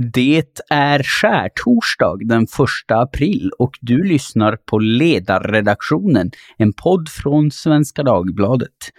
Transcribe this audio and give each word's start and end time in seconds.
Det 0.00 0.62
är 0.70 1.02
skärtorsdag 1.02 2.18
den 2.28 2.42
1 2.42 2.48
april 2.88 3.50
och 3.58 3.78
du 3.80 4.04
lyssnar 4.04 4.56
på 4.56 4.78
Ledarredaktionen, 4.78 6.30
en 6.56 6.72
podd 6.72 7.08
från 7.08 7.50
Svenska 7.50 8.02
Dagbladet. 8.02 8.92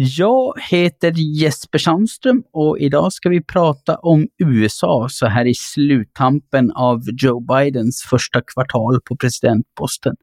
Jag 0.00 0.54
heter 0.70 1.12
Jesper 1.16 1.78
Sandström 1.78 2.42
och 2.52 2.78
idag 2.78 3.12
ska 3.12 3.28
vi 3.28 3.42
prata 3.42 3.96
om 3.96 4.28
USA 4.38 5.08
så 5.10 5.26
här 5.26 5.46
i 5.46 5.54
sluttampen 5.54 6.72
av 6.72 7.00
Joe 7.22 7.40
Bidens 7.40 8.02
första 8.10 8.40
kvartal 8.40 9.00
på 9.04 9.16
presidentposten. 9.16 10.16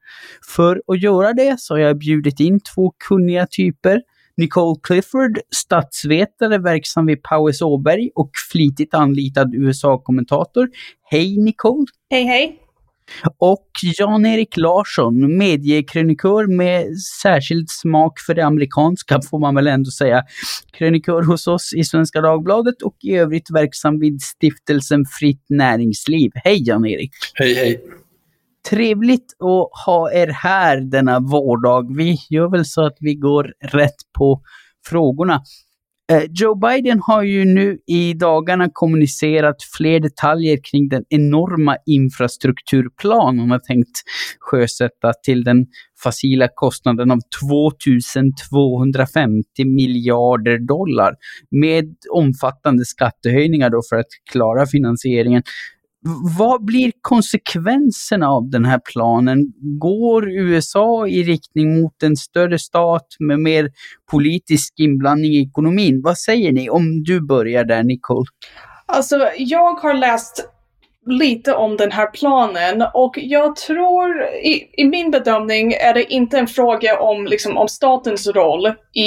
För 0.56 0.82
att 0.88 1.02
göra 1.02 1.34
det 1.34 1.60
så 1.60 1.74
har 1.74 1.80
jag 1.80 1.98
bjudit 1.98 2.40
in 2.40 2.60
två 2.76 2.94
kunniga 3.08 3.48
typer. 3.48 4.02
Nicole 4.38 4.80
Clifford, 4.84 5.40
statsvetare 5.56 6.58
verksam 6.58 7.06
vid 7.06 7.24
Powers 7.24 7.62
Åberg 7.62 8.10
och 8.16 8.32
flitigt 8.52 8.94
anlitad 8.94 9.56
USA-kommentator. 9.56 10.70
Hej 11.12 11.38
Nicole! 11.38 11.86
Hej 12.10 12.24
hej! 12.24 12.65
Och 13.38 13.70
Jan-Erik 14.00 14.58
Larsson, 14.58 15.38
mediekrönikör 15.38 16.48
med 16.48 17.00
särskild 17.22 17.70
smak 17.70 18.20
för 18.20 18.34
det 18.34 18.46
amerikanska 18.46 19.22
får 19.30 19.40
man 19.40 19.56
väl 19.56 19.68
ändå 19.68 19.92
säga. 19.92 20.24
Krönikör 20.74 21.22
hos 21.22 21.48
oss 21.48 21.74
i 21.74 21.84
Svenska 21.84 22.22
Dagbladet 22.22 22.82
och 22.82 22.96
i 23.02 23.16
övrigt 23.16 23.52
verksam 23.52 24.00
vid 24.00 24.22
stiftelsen 24.22 25.06
Fritt 25.20 25.46
Näringsliv. 25.50 26.32
Hej 26.36 26.68
Jan-Erik! 26.68 27.12
Hej 27.34 27.54
hej! 27.54 27.82
Trevligt 28.70 29.34
att 29.40 29.86
ha 29.86 30.12
er 30.12 30.28
här 30.28 30.82
denna 30.82 31.20
vårdag. 31.20 31.98
Vi 31.98 32.18
gör 32.30 32.50
väl 32.50 32.66
så 32.66 32.86
att 32.86 32.98
vi 33.00 33.16
går 33.16 33.54
rätt 33.62 33.96
på 34.18 34.42
frågorna. 34.86 35.42
Eh, 36.12 36.24
Joe 36.30 36.56
Biden 36.56 37.00
har 37.00 37.24
ju 37.24 37.46
nu 37.46 37.78
i 37.88 38.14
dagarna 38.14 38.70
kommunicerat 38.74 39.56
fler 39.78 40.00
detaljer 40.00 40.60
kring 40.72 40.90
den 40.90 41.04
enorma 41.10 41.78
infrastrukturplan 41.86 43.40
hon 43.40 43.52
har 43.52 43.60
tänkt 43.60 44.02
sjösätta 44.40 45.14
till 45.24 45.44
den 45.44 45.66
facila 46.04 46.48
kostnaden 46.56 47.12
av 47.12 47.20
2250 47.42 49.66
miljarder 49.66 50.68
dollar 50.68 51.16
med 51.52 51.96
omfattande 52.12 52.86
skattehöjningar 52.86 53.70
då 53.70 53.82
för 53.90 53.96
att 53.96 54.10
klara 54.32 54.66
finansieringen. 54.66 55.44
Vad 56.38 56.66
blir 56.66 56.92
konsekvenserna 57.02 58.30
av 58.30 58.50
den 58.50 58.66
här 58.66 58.80
planen? 58.94 59.54
Går 59.80 60.30
USA 60.32 61.08
i 61.08 61.24
riktning 61.24 61.82
mot 61.82 62.04
en 62.04 62.16
större 62.16 62.60
stat 62.60 63.08
med 63.20 63.40
mer 63.40 63.70
politisk 64.12 64.74
inblandning 64.78 65.32
i 65.32 65.42
ekonomin? 65.42 66.02
Vad 66.04 66.18
säger 66.18 66.52
ni? 66.52 66.70
Om 66.70 67.04
du 67.04 67.22
börjar 67.22 67.64
där, 67.64 67.84
Nicole. 67.84 68.26
Alltså, 68.86 69.30
jag 69.38 69.74
har 69.76 69.94
läst 69.94 70.50
lite 71.06 71.54
om 71.54 71.78
den 71.78 71.92
här 71.92 72.08
planen 72.08 72.84
och 72.94 73.16
jag 73.22 73.56
tror, 73.56 74.24
i, 74.24 74.82
i, 74.82 74.86
min 74.86 75.12
bedömning 75.12 75.74
är 75.74 75.94
det 75.94 76.14
inte 76.14 76.38
en 76.38 76.48
fråga 76.48 77.00
om, 77.00 77.26
liksom, 77.26 77.58
om 77.58 77.68
statens 77.68 78.28
roll 78.28 78.74
i, 78.94 79.02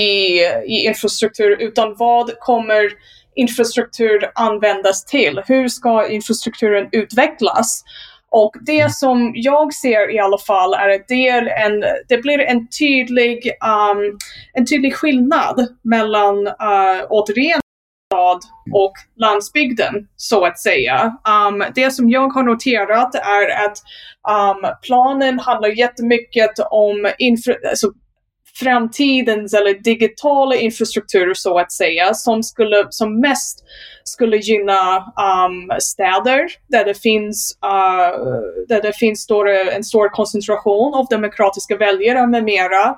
i 0.66 0.86
infrastruktur 0.86 1.56
utan 1.60 1.94
vad 1.98 2.38
kommer 2.38 2.90
infrastruktur 3.38 4.30
användas 4.34 5.04
till? 5.04 5.40
Hur 5.46 5.68
ska 5.68 6.08
infrastrukturen 6.08 6.88
utvecklas? 6.92 7.84
Och 8.30 8.56
det 8.66 8.80
mm. 8.80 8.90
som 8.90 9.32
jag 9.34 9.74
ser 9.74 10.14
i 10.14 10.18
alla 10.18 10.38
fall 10.38 10.74
är 10.74 10.88
att 10.88 11.08
det, 11.08 11.28
är 11.28 11.66
en, 11.66 11.84
det 12.08 12.18
blir 12.18 12.38
en 12.38 12.68
tydlig, 12.68 13.38
um, 13.46 14.18
en 14.52 14.66
tydlig 14.66 14.94
skillnad 14.94 15.76
mellan, 15.82 16.46
uh, 16.46 17.04
återigen, 17.08 17.60
stad 18.14 18.40
och 18.74 18.92
landsbygden, 19.16 19.94
så 20.16 20.44
att 20.44 20.58
säga. 20.58 21.16
Um, 21.28 21.64
det 21.74 21.90
som 21.90 22.10
jag 22.10 22.28
har 22.28 22.42
noterat 22.42 23.14
är 23.14 23.64
att 23.66 23.78
um, 24.28 24.70
planen 24.82 25.38
handlar 25.38 25.68
jättemycket 25.68 26.50
om 26.70 27.12
infra 27.18 27.54
alltså 27.70 27.92
framtidens 28.60 29.54
eller 29.54 29.74
digitala 29.74 30.56
infrastruktur 30.56 31.34
så 31.34 31.58
att 31.58 31.72
säga 31.72 32.14
som, 32.14 32.42
skulle, 32.42 32.86
som 32.90 33.20
mest 33.20 33.64
skulle 34.04 34.36
gynna 34.36 34.96
um, 34.96 35.80
städer 35.80 36.48
där 36.68 36.84
det 36.84 37.02
finns, 37.02 37.58
uh, 37.64 38.24
där 38.68 38.82
det 38.82 38.92
finns 38.92 39.20
stora, 39.20 39.60
en 39.60 39.84
stor 39.84 40.08
koncentration 40.08 40.94
av 40.94 41.06
demokratiska 41.10 41.76
väljare 41.76 42.26
med 42.26 42.44
mera. 42.44 42.88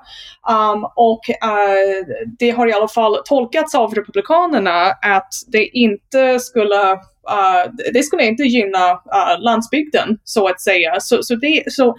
Um, 0.50 0.84
och 0.96 1.20
uh, 1.28 2.16
det 2.38 2.50
har 2.50 2.66
i 2.66 2.72
alla 2.72 2.88
fall 2.88 3.16
tolkats 3.24 3.74
av 3.74 3.94
Republikanerna 3.94 4.82
att 5.02 5.32
det 5.46 5.66
inte 5.66 6.40
skulle 6.40 6.92
uh, 6.92 7.72
det 7.94 8.02
skulle 8.02 8.24
inte 8.24 8.42
gynna 8.42 8.92
uh, 8.92 9.40
landsbygden 9.40 10.18
så 10.24 10.48
att 10.48 10.60
säga. 10.60 11.00
Så, 11.00 11.18
så, 11.22 11.34
det, 11.34 11.64
så 11.66 11.96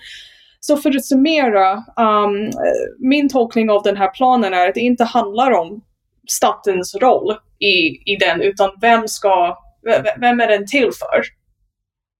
så 0.64 0.78
för 0.78 0.96
att 0.96 1.06
summera, 1.06 1.74
um, 1.76 2.52
min 3.00 3.30
tolkning 3.30 3.70
av 3.70 3.84
den 3.84 3.98
här 3.98 4.10
planen 4.10 4.54
är 4.54 4.68
att 4.68 4.76
det 4.76 4.80
inte 4.80 5.04
handlar 5.04 5.52
om 5.52 5.82
statens 6.28 6.96
roll 6.96 7.36
i, 7.60 8.12
i 8.14 8.18
den, 8.20 8.42
utan 8.42 8.70
vem 8.82 9.08
ska, 9.08 9.58
vem 10.20 10.40
är 10.40 10.48
den 10.48 10.68
till 10.68 10.90
för? 11.00 11.24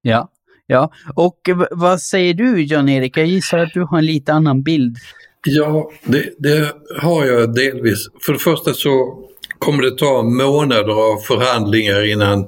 Ja, 0.02 0.30
ja. 0.68 0.92
Och 1.16 1.50
vad 1.72 2.02
säger 2.02 2.34
du 2.34 2.64
Jan-Erik? 2.64 3.18
Jag 3.18 3.26
gissar 3.26 3.58
att 3.58 3.74
du 3.74 3.82
har 3.82 3.98
en 3.98 4.06
lite 4.06 4.34
annan 4.34 4.64
bild. 4.64 4.98
Ja, 5.48 5.92
det, 6.04 6.30
det 6.38 6.72
har 7.02 7.26
jag 7.26 7.56
delvis. 7.56 8.08
För 8.26 8.34
det 8.34 8.40
första 8.40 8.74
så 8.74 9.20
kommer 9.60 9.84
det 9.84 9.98
ta 9.98 10.24
månader 10.24 11.14
av 11.14 11.18
förhandlingar 11.18 12.12
innan 12.12 12.48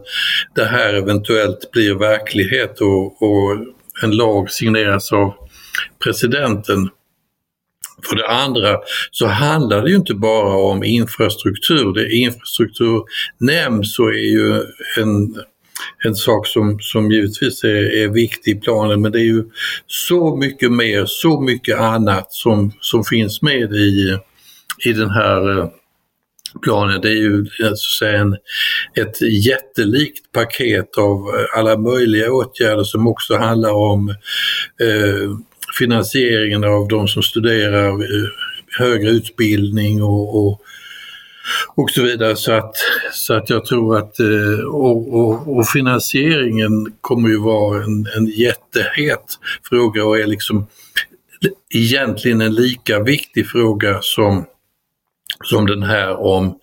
det 0.56 0.66
här 0.66 0.94
eventuellt 0.94 1.72
blir 1.72 1.94
verklighet 1.94 2.81
och, 2.81 3.22
och 3.22 3.58
en 4.04 4.12
lag 4.12 4.52
signeras 4.52 5.14
av 5.14 5.34
presidenten. 6.03 6.90
För 8.09 8.16
det 8.16 8.28
andra 8.28 8.78
så 9.12 9.28
handlar 9.28 9.84
det 9.84 9.90
ju 9.90 9.96
inte 9.96 10.14
bara 10.14 10.56
om 10.58 10.84
infrastruktur. 10.84 11.94
Det 11.94 12.16
infrastruktur 12.16 13.03
nämns 13.40 13.96
så 13.96 14.08
är 14.08 14.31
ju 14.31 14.63
en, 14.97 15.36
en 16.06 16.16
sak 16.16 16.47
som, 16.47 16.80
som 16.81 17.12
givetvis 17.12 17.63
är, 17.63 18.03
är 18.03 18.08
viktig 18.08 18.58
i 18.58 18.59
planen 18.59 19.02
men 19.02 19.12
det 19.12 19.19
är 19.19 19.25
ju 19.25 19.44
så 19.88 20.36
mycket 20.36 20.72
mer, 20.72 21.06
så 21.08 21.42
mycket 21.42 21.80
annat 21.80 22.34
som, 22.34 22.72
som 22.80 23.03
finns 23.03 23.42
med 23.42 23.74
i, 23.74 24.18
i 24.86 24.94
den 24.94 25.09
här 25.09 25.59
eh, 25.59 25.69
planen. 26.62 27.02
Det 27.02 27.09
är 27.09 27.22
ju 27.22 27.46
alltså 27.63 28.06
en, 28.06 28.34
ett 28.96 29.22
jättelikt 29.22 30.31
paket 30.31 30.97
av 30.97 31.18
eh, 31.18 31.59
alla 31.59 31.78
möjliga 31.78 32.31
åtgärder 32.31 32.84
som 32.84 33.08
också 33.08 33.38
handlar 33.38 33.72
om 33.72 34.09
eh, 34.81 35.30
finansieringen 35.80 36.64
av 36.64 36.88
de 36.88 37.08
som 37.08 37.24
studerar 37.24 37.90
eh, 37.90 38.30
högre 38.80 39.10
utbildning 39.10 40.04
och, 40.04 40.46
och, 40.46 40.62
och 41.76 41.90
så 41.90 42.02
vidare. 42.04 42.36
Så 42.36 42.52
att, 42.52 42.76
så 43.12 43.34
att 43.34 43.50
jag 43.50 43.66
tror 43.66 43.98
att 43.98 44.20
eh, 44.20 44.66
och, 44.66 45.14
och, 45.14 45.58
och 45.58 45.68
finansieringen 45.68 46.94
kommer 47.02 47.30
ju 47.30 47.38
vara 47.38 47.84
en, 47.84 48.08
en 48.18 48.26
jättehet 48.26 49.40
fråga 49.70 50.06
och 50.06 50.20
är 50.20 50.28
liksom 50.28 50.68
egentligen 51.74 52.42
en 52.42 52.56
lika 52.56 53.00
viktig 53.00 53.48
fråga 53.50 54.00
som 54.02 54.46
som 55.44 55.66
den 55.66 55.84
här 55.84 56.20
om, 56.20 56.60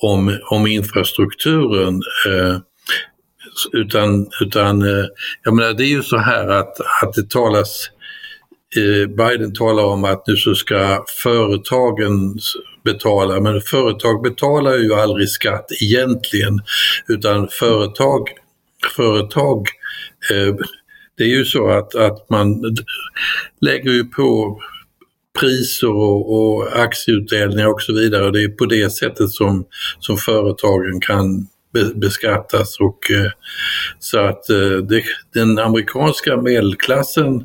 om, 0.00 0.38
om 0.50 0.66
infrastrukturen. 0.66 2.02
Eh, 2.26 2.58
utan, 3.72 4.26
utan 4.40 4.82
eh, 4.82 5.04
jag 5.42 5.54
menar 5.54 5.72
det 5.72 5.84
är 5.84 5.88
ju 5.88 6.02
så 6.02 6.16
här 6.16 6.48
att, 6.48 6.80
att 7.02 7.14
det 7.14 7.30
talas 7.30 7.90
Biden 9.16 9.54
talar 9.54 9.84
om 9.84 10.04
att 10.04 10.26
nu 10.26 10.36
så 10.36 10.54
ska 10.54 11.04
företagen 11.22 12.38
betala, 12.84 13.40
men 13.40 13.60
företag 13.60 14.22
betalar 14.22 14.76
ju 14.76 14.94
aldrig 14.94 15.28
skatt 15.28 15.66
egentligen, 15.82 16.60
utan 17.08 17.48
företag, 17.48 18.28
företag 18.96 19.66
eh, 20.30 20.54
det 21.16 21.24
är 21.24 21.28
ju 21.28 21.44
så 21.44 21.70
att, 21.70 21.94
att 21.94 22.30
man 22.30 22.76
lägger 23.60 23.90
ju 23.90 24.04
på 24.04 24.60
priser 25.40 25.90
och, 25.90 26.32
och 26.36 26.80
aktieutdelningar 26.80 27.68
och 27.68 27.82
så 27.82 27.92
vidare. 27.92 28.24
Och 28.24 28.32
det 28.32 28.42
är 28.42 28.48
på 28.48 28.64
det 28.64 28.90
sättet 28.90 29.30
som, 29.30 29.64
som 29.98 30.16
företagen 30.16 31.00
kan 31.00 31.46
beskattas 31.94 32.80
och 32.80 33.10
eh, 33.10 33.30
så 33.98 34.18
att 34.18 34.50
eh, 34.50 34.76
det, 34.88 35.02
den 35.34 35.58
amerikanska 35.58 36.36
medelklassen 36.36 37.44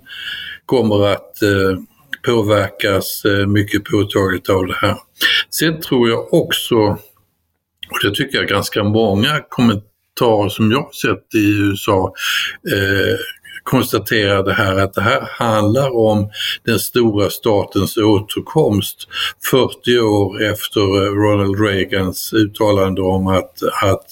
kommer 0.65 1.07
att 1.07 1.41
eh, 1.41 1.77
påverkas 2.25 3.25
eh, 3.25 3.47
mycket 3.47 3.83
påtagligt 3.83 4.49
av 4.49 4.67
det 4.67 4.75
här. 4.75 4.97
Sen 5.49 5.81
tror 5.81 6.09
jag 6.09 6.33
också, 6.33 6.77
och 7.89 7.99
det 8.03 8.15
tycker 8.15 8.37
jag 8.37 8.47
ganska 8.47 8.83
många 8.83 9.41
kommentarer 9.49 10.49
som 10.49 10.71
jag 10.71 10.95
sett 10.95 11.35
i 11.35 11.59
USA 11.59 12.13
eh, 12.71 13.17
konstaterar 13.63 14.43
det 14.43 14.53
här 14.53 14.75
att 14.75 14.93
det 14.93 15.01
här 15.01 15.27
handlar 15.31 15.95
om 15.95 16.29
den 16.63 16.79
stora 16.79 17.29
statens 17.29 17.97
återkomst 17.97 19.07
40 19.51 19.99
år 19.99 20.43
efter 20.43 20.81
eh, 20.81 21.11
Ronald 21.11 21.59
Reagans 21.59 22.33
uttalande 22.33 23.01
om 23.01 23.27
att, 23.27 23.63
att 23.83 24.05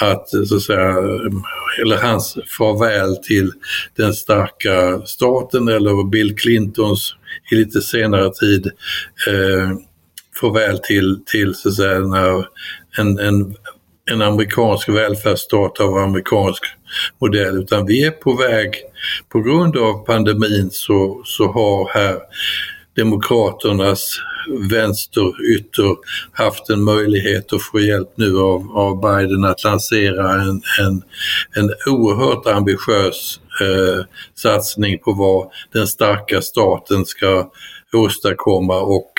att, 0.00 0.28
så 0.28 0.56
att 0.56 0.62
säga, 0.62 0.88
eller 1.82 1.96
hans 1.96 2.38
farväl 2.58 3.16
till 3.16 3.52
den 3.96 4.14
starka 4.14 5.00
staten 5.06 5.68
eller 5.68 6.10
Bill 6.10 6.36
Clintons 6.36 7.14
i 7.50 7.54
lite 7.54 7.80
senare 7.80 8.30
tid 8.32 8.66
eh, 9.28 9.70
farväl 10.40 10.78
till, 10.78 11.20
till 11.26 11.54
så 11.54 11.68
att 11.68 11.74
säga, 11.74 11.96
en, 12.98 13.18
en, 13.18 13.54
en 14.10 14.22
amerikansk 14.22 14.88
välfärdsstat 14.88 15.80
av 15.80 15.96
amerikansk 15.96 16.64
modell. 17.18 17.56
Utan 17.56 17.86
vi 17.86 18.04
är 18.04 18.10
på 18.10 18.36
väg, 18.36 18.74
på 19.28 19.40
grund 19.40 19.76
av 19.76 20.04
pandemin 20.04 20.70
så, 20.70 21.22
så 21.24 21.52
har 21.52 21.90
här 21.94 22.18
Demokraternas 22.96 24.20
vänsterytter 24.70 25.96
haft 26.32 26.70
en 26.70 26.84
möjlighet 26.84 27.52
att 27.52 27.62
få 27.62 27.80
hjälp 27.80 28.08
nu 28.14 28.38
av, 28.38 28.78
av 28.78 29.00
Biden 29.00 29.44
att 29.44 29.64
lansera 29.64 30.42
en, 30.42 30.62
en, 30.80 31.02
en 31.54 31.70
oerhört 31.86 32.46
ambitiös 32.46 33.40
eh, 33.60 34.04
satsning 34.34 34.98
på 34.98 35.12
vad 35.12 35.50
den 35.72 35.86
starka 35.86 36.42
staten 36.42 37.04
ska 37.06 37.50
åstadkomma. 37.92 38.80
Och 38.80 39.12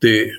det 0.00 0.30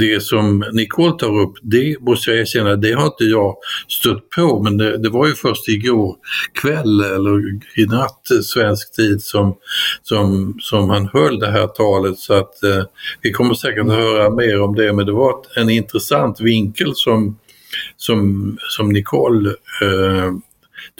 det 0.00 0.22
som 0.22 0.64
Nicole 0.72 1.18
tar 1.18 1.40
upp, 1.40 1.52
det 1.62 2.00
måste 2.00 2.30
jag 2.30 2.40
erkänna, 2.40 2.76
det 2.76 2.92
har 2.92 3.06
inte 3.06 3.24
jag 3.24 3.56
stött 3.88 4.30
på 4.30 4.62
men 4.62 4.76
det, 4.76 4.98
det 4.98 5.08
var 5.08 5.26
ju 5.26 5.34
först 5.34 5.68
igår 5.68 6.16
kväll 6.62 7.00
eller 7.00 7.38
i 7.76 7.86
natt 7.86 8.30
eh, 8.30 8.40
svensk 8.40 8.96
tid 8.96 9.22
som, 9.22 9.56
som, 10.02 10.56
som 10.60 10.90
han 10.90 11.08
höll 11.12 11.38
det 11.38 11.50
här 11.50 11.66
talet. 11.66 12.18
Så 12.18 12.34
att 12.34 12.62
eh, 12.62 12.84
vi 13.22 13.32
kommer 13.32 13.54
säkert 13.54 13.86
att 13.86 13.92
höra 13.92 14.30
mer 14.30 14.62
om 14.62 14.74
det 14.74 14.92
men 14.92 15.06
det 15.06 15.12
var 15.12 15.34
en 15.56 15.70
intressant 15.70 16.40
vinkel 16.40 16.92
som, 16.94 17.38
som, 17.96 18.56
som 18.68 18.88
Nicole 18.88 19.50
eh, 19.82 20.32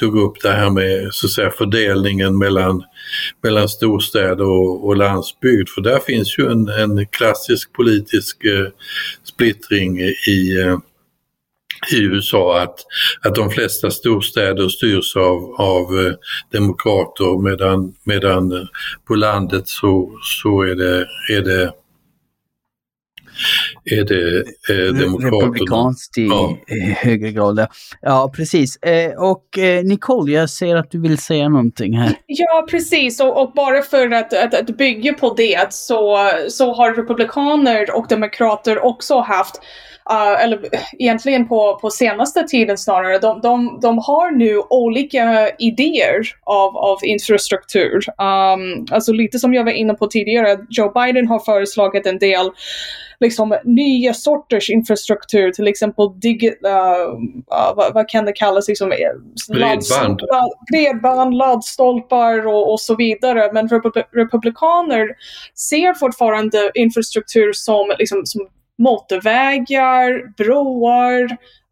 tog 0.00 0.18
upp 0.18 0.40
det 0.42 0.52
här 0.52 0.70
med 0.70 1.08
så 1.12 1.26
att 1.26 1.32
säga, 1.32 1.50
fördelningen 1.50 2.38
mellan, 2.38 2.82
mellan 3.42 3.68
storstäder 3.68 4.44
och, 4.44 4.86
och 4.86 4.96
landsbygd. 4.96 5.68
För 5.68 5.80
där 5.80 5.98
finns 5.98 6.38
ju 6.38 6.46
en, 6.50 6.68
en 6.68 7.06
klassisk 7.06 7.72
politisk 7.72 8.44
eh, 8.44 8.66
splittring 9.24 9.98
i, 10.28 10.60
eh, 10.60 10.78
i 11.92 12.02
USA 12.02 12.60
att, 12.62 12.78
att 13.22 13.34
de 13.34 13.50
flesta 13.50 13.90
storstäder 13.90 14.68
styrs 14.68 15.16
av, 15.16 15.54
av 15.58 16.06
eh, 16.06 16.12
demokrater 16.52 17.42
medan, 17.42 17.94
medan 18.04 18.68
på 19.08 19.14
landet 19.14 19.68
så, 19.68 20.18
så 20.22 20.62
är 20.62 20.74
det, 20.74 21.06
är 21.36 21.42
det 21.42 21.72
är 23.84 24.04
det 24.04 24.38
eh, 24.38 24.94
demokraterna. 24.94 25.36
Republikanskt 25.36 26.18
i 26.18 26.26
ja. 26.26 26.58
högre 26.96 27.32
grad. 27.32 27.66
Ja, 28.02 28.32
precis. 28.36 28.76
Eh, 28.76 29.12
och 29.22 29.58
eh, 29.58 29.84
Nicole, 29.84 30.32
jag 30.32 30.50
ser 30.50 30.76
att 30.76 30.90
du 30.90 31.00
vill 31.00 31.18
säga 31.18 31.48
någonting 31.48 31.98
här. 31.98 32.12
Ja, 32.26 32.66
precis. 32.70 33.20
Och, 33.20 33.42
och 33.42 33.52
bara 33.52 33.82
för 33.82 34.10
att, 34.10 34.32
att, 34.32 34.54
att 34.54 34.76
bygga 34.76 35.12
på 35.12 35.34
det 35.34 35.72
så, 35.72 36.30
så 36.48 36.74
har 36.74 36.94
republikaner 36.94 37.96
och 37.96 38.06
demokrater 38.08 38.84
också 38.84 39.20
haft 39.20 39.60
Uh, 40.12 40.44
eller 40.44 40.60
egentligen 40.98 41.48
på, 41.48 41.78
på 41.82 41.90
senaste 41.90 42.42
tiden 42.42 42.78
snarare, 42.78 43.18
de, 43.18 43.40
de, 43.40 43.78
de 43.82 43.98
har 43.98 44.30
nu 44.30 44.58
olika 44.70 45.50
idéer 45.58 46.22
av, 46.44 46.76
av 46.76 46.98
infrastruktur. 47.02 48.04
Um, 48.08 48.86
alltså 48.90 49.12
lite 49.12 49.38
som 49.38 49.54
jag 49.54 49.64
var 49.64 49.72
inne 49.72 49.94
på 49.94 50.06
tidigare, 50.06 50.58
Joe 50.70 50.92
Biden 50.92 51.28
har 51.28 51.38
föreslagit 51.38 52.06
en 52.06 52.18
del 52.18 52.50
liksom 53.20 53.58
nya 53.64 54.14
sorters 54.14 54.70
infrastruktur, 54.70 55.50
till 55.50 55.68
exempel 55.68 56.20
dig, 56.20 56.48
uh, 56.66 56.72
uh, 56.72 57.76
vad, 57.76 57.94
vad, 57.94 58.08
kan 58.08 58.24
det 58.24 58.32
kallas? 58.32 58.68
Liksom, 58.68 58.92
eh, 58.92 58.98
bredband. 59.48 60.20
bredband, 60.72 61.34
laddstolpar 61.34 62.46
och, 62.46 62.72
och 62.72 62.80
så 62.80 62.96
vidare. 62.96 63.52
Men 63.52 63.68
republikaner 64.12 65.08
ser 65.54 65.94
fortfarande 65.94 66.70
infrastruktur 66.74 67.52
som, 67.52 67.92
liksom, 67.98 68.26
som 68.26 68.48
motorvägar, 68.82 70.34
broar 70.36 71.22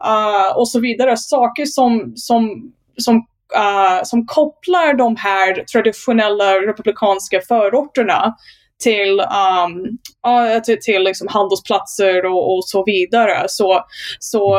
uh, 0.07 0.57
och 0.57 0.69
så 0.69 0.81
vidare. 0.81 1.17
Saker 1.17 1.65
som, 1.65 2.13
som, 2.17 2.73
som, 2.97 3.17
uh, 3.57 4.03
som 4.05 4.27
kopplar 4.27 4.95
de 4.95 5.17
här 5.17 5.65
traditionella 5.65 6.55
republikanska 6.55 7.41
förorterna 7.49 8.35
till, 8.83 9.21
um, 9.21 9.99
uh, 10.33 10.63
till, 10.63 10.79
till 10.81 11.03
liksom 11.03 11.29
handelsplatser 11.31 12.27
och, 12.27 12.57
och, 12.57 12.65
så 12.65 12.85
vidare. 12.85 13.45
Så, 13.49 13.81
så 14.19 14.57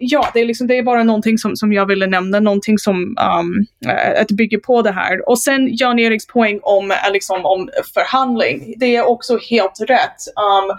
ja, 0.00 0.30
det 0.34 0.40
är, 0.40 0.44
liksom, 0.44 0.66
det 0.66 0.78
är 0.78 0.82
bara 0.82 1.04
någonting 1.04 1.38
som, 1.38 1.56
som 1.56 1.72
jag 1.72 1.86
ville 1.86 2.06
nämna, 2.06 2.40
någonting 2.40 2.78
som 2.78 2.94
um, 2.96 3.66
eh, 3.92 4.22
att 4.22 4.30
bygga 4.30 4.58
på 4.60 4.82
det 4.82 4.92
här. 4.92 5.28
Och 5.28 5.38
sen 5.38 5.68
Jan 5.70 5.98
Eriks 5.98 6.26
poäng 6.26 6.60
om, 6.62 6.90
eh, 6.90 7.12
liksom, 7.12 7.46
om 7.46 7.68
förhandling, 7.94 8.74
det 8.76 8.96
är 8.96 9.08
också 9.08 9.38
helt 9.50 9.80
rätt. 9.80 10.18
Um, 10.36 10.78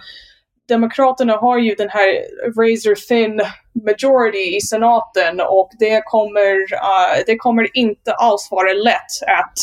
Demokraterna 0.69 1.33
har 1.38 1.57
ju 1.57 1.75
den 1.75 1.89
här 1.89 2.07
razor 2.45 2.95
thin 2.95 3.42
majority 3.86 4.56
i 4.57 4.62
senaten 4.62 5.39
och 5.39 5.69
det 5.80 6.01
kommer, 6.06 6.56
uh, 6.62 7.24
det 7.25 7.36
kommer 7.36 7.77
inte 7.77 8.13
alls 8.13 8.48
vara 8.51 8.74
lätt 8.74 9.13
att 9.27 9.57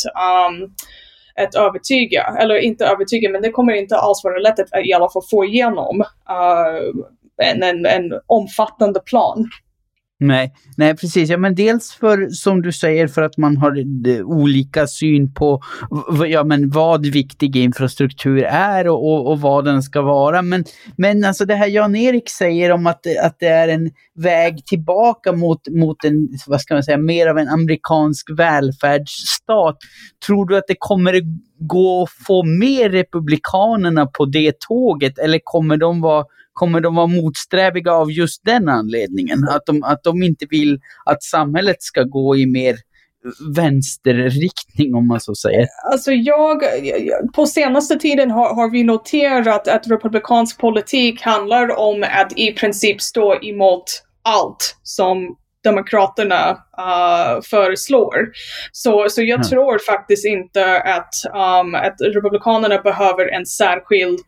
um, 0.51 0.75
att 1.45 1.55
övertyga, 1.55 2.35
eller 2.39 2.55
inte 2.55 2.85
övertyga, 2.85 3.29
men 3.29 3.41
det 3.41 3.51
kommer 3.51 3.73
inte 3.73 3.97
alls 3.97 4.23
vara 4.23 4.39
lätt 4.39 4.59
att 4.59 4.85
i 4.85 4.93
alla 4.93 5.09
fall 5.09 5.21
få 5.31 5.45
igenom 5.45 6.01
uh, 6.29 7.03
en, 7.43 7.63
en, 7.63 7.85
en 7.85 8.19
omfattande 8.27 8.99
plan. 8.99 9.49
Nej, 10.19 10.53
nej 10.77 10.95
precis. 10.97 11.29
Ja, 11.29 11.37
men 11.37 11.55
dels 11.55 11.91
för, 11.91 12.29
som 12.29 12.61
du 12.61 12.71
säger, 12.71 13.07
för 13.07 13.21
att 13.21 13.37
man 13.37 13.57
har 13.57 13.77
eh, 14.07 14.21
olika 14.25 14.87
syn 14.87 15.33
på 15.33 15.61
ja, 16.27 16.43
men 16.43 16.69
vad 16.69 17.05
viktig 17.05 17.55
infrastruktur 17.55 18.43
är 18.43 18.87
och, 18.87 19.13
och, 19.13 19.31
och, 19.31 19.41
vad 19.41 19.65
den 19.65 19.83
ska 19.83 20.01
vara. 20.01 20.41
Men, 20.41 20.65
men 20.95 21.23
alltså 21.23 21.45
det 21.45 21.55
här 21.55 21.67
Jan-Erik 21.67 22.29
säger 22.29 22.71
om 22.71 22.87
att, 22.87 23.01
att 23.23 23.35
det 23.39 23.47
är 23.47 23.67
en 23.67 23.91
väg 24.15 24.65
tillbaka 24.65 25.31
mot, 25.31 25.67
mot 25.69 26.03
en, 26.03 26.29
vad 26.47 26.61
ska 26.61 26.73
man 26.73 26.83
säga, 26.83 26.97
mer 26.97 27.27
av 27.27 27.37
en 27.37 27.49
amerikansk 27.49 28.29
välfärdsstat. 28.37 29.77
Tror 30.27 30.45
du 30.45 30.57
att 30.57 30.67
det 30.67 30.75
kommer 30.79 31.21
gå 31.59 32.03
att 32.03 32.09
få 32.27 32.43
med 32.43 32.91
republikanerna 32.91 34.05
på 34.05 34.25
det 34.25 34.59
tåget 34.59 35.17
eller 35.17 35.39
kommer 35.43 35.77
de 35.77 36.01
vara 36.01 36.25
kommer 36.57 36.81
de 36.81 36.95
vara 36.95 37.07
motsträviga 37.07 37.91
av 37.91 38.11
just 38.11 38.45
den 38.45 38.69
anledningen? 38.69 39.39
Att 39.49 39.65
de, 39.65 39.83
att 39.83 40.03
de 40.03 40.23
inte 40.23 40.45
vill 40.49 40.79
att 41.05 41.23
samhället 41.23 41.81
ska 41.81 42.03
gå 42.03 42.35
i 42.35 42.45
mer 42.45 42.75
vänsterriktning 43.55 44.95
om 44.95 45.07
man 45.07 45.19
så 45.19 45.35
säger? 45.35 45.67
Alltså 45.91 46.11
jag, 46.11 46.61
på 47.35 47.45
senaste 47.45 47.95
tiden 47.95 48.31
har, 48.31 48.55
har, 48.55 48.69
vi 48.71 48.83
noterat 48.83 49.67
att 49.67 49.87
republikansk 49.87 50.59
politik 50.59 51.21
handlar 51.21 51.79
om 51.79 52.05
att 52.11 52.39
i 52.39 52.51
princip 52.51 53.01
stå 53.01 53.43
emot 53.43 53.83
allt 54.21 54.75
som 54.83 55.35
Demokraterna 55.63 56.51
uh, 56.51 57.41
föreslår. 57.49 58.15
Så, 58.71 59.09
så 59.09 59.21
jag 59.21 59.39
mm. 59.39 59.47
tror 59.47 59.79
faktiskt 59.85 60.25
inte 60.25 60.81
att, 60.81 61.13
um, 61.33 61.75
att 61.75 61.95
Republikanerna 62.15 62.81
behöver 62.81 63.27
en 63.27 63.45
särskild, 63.45 64.19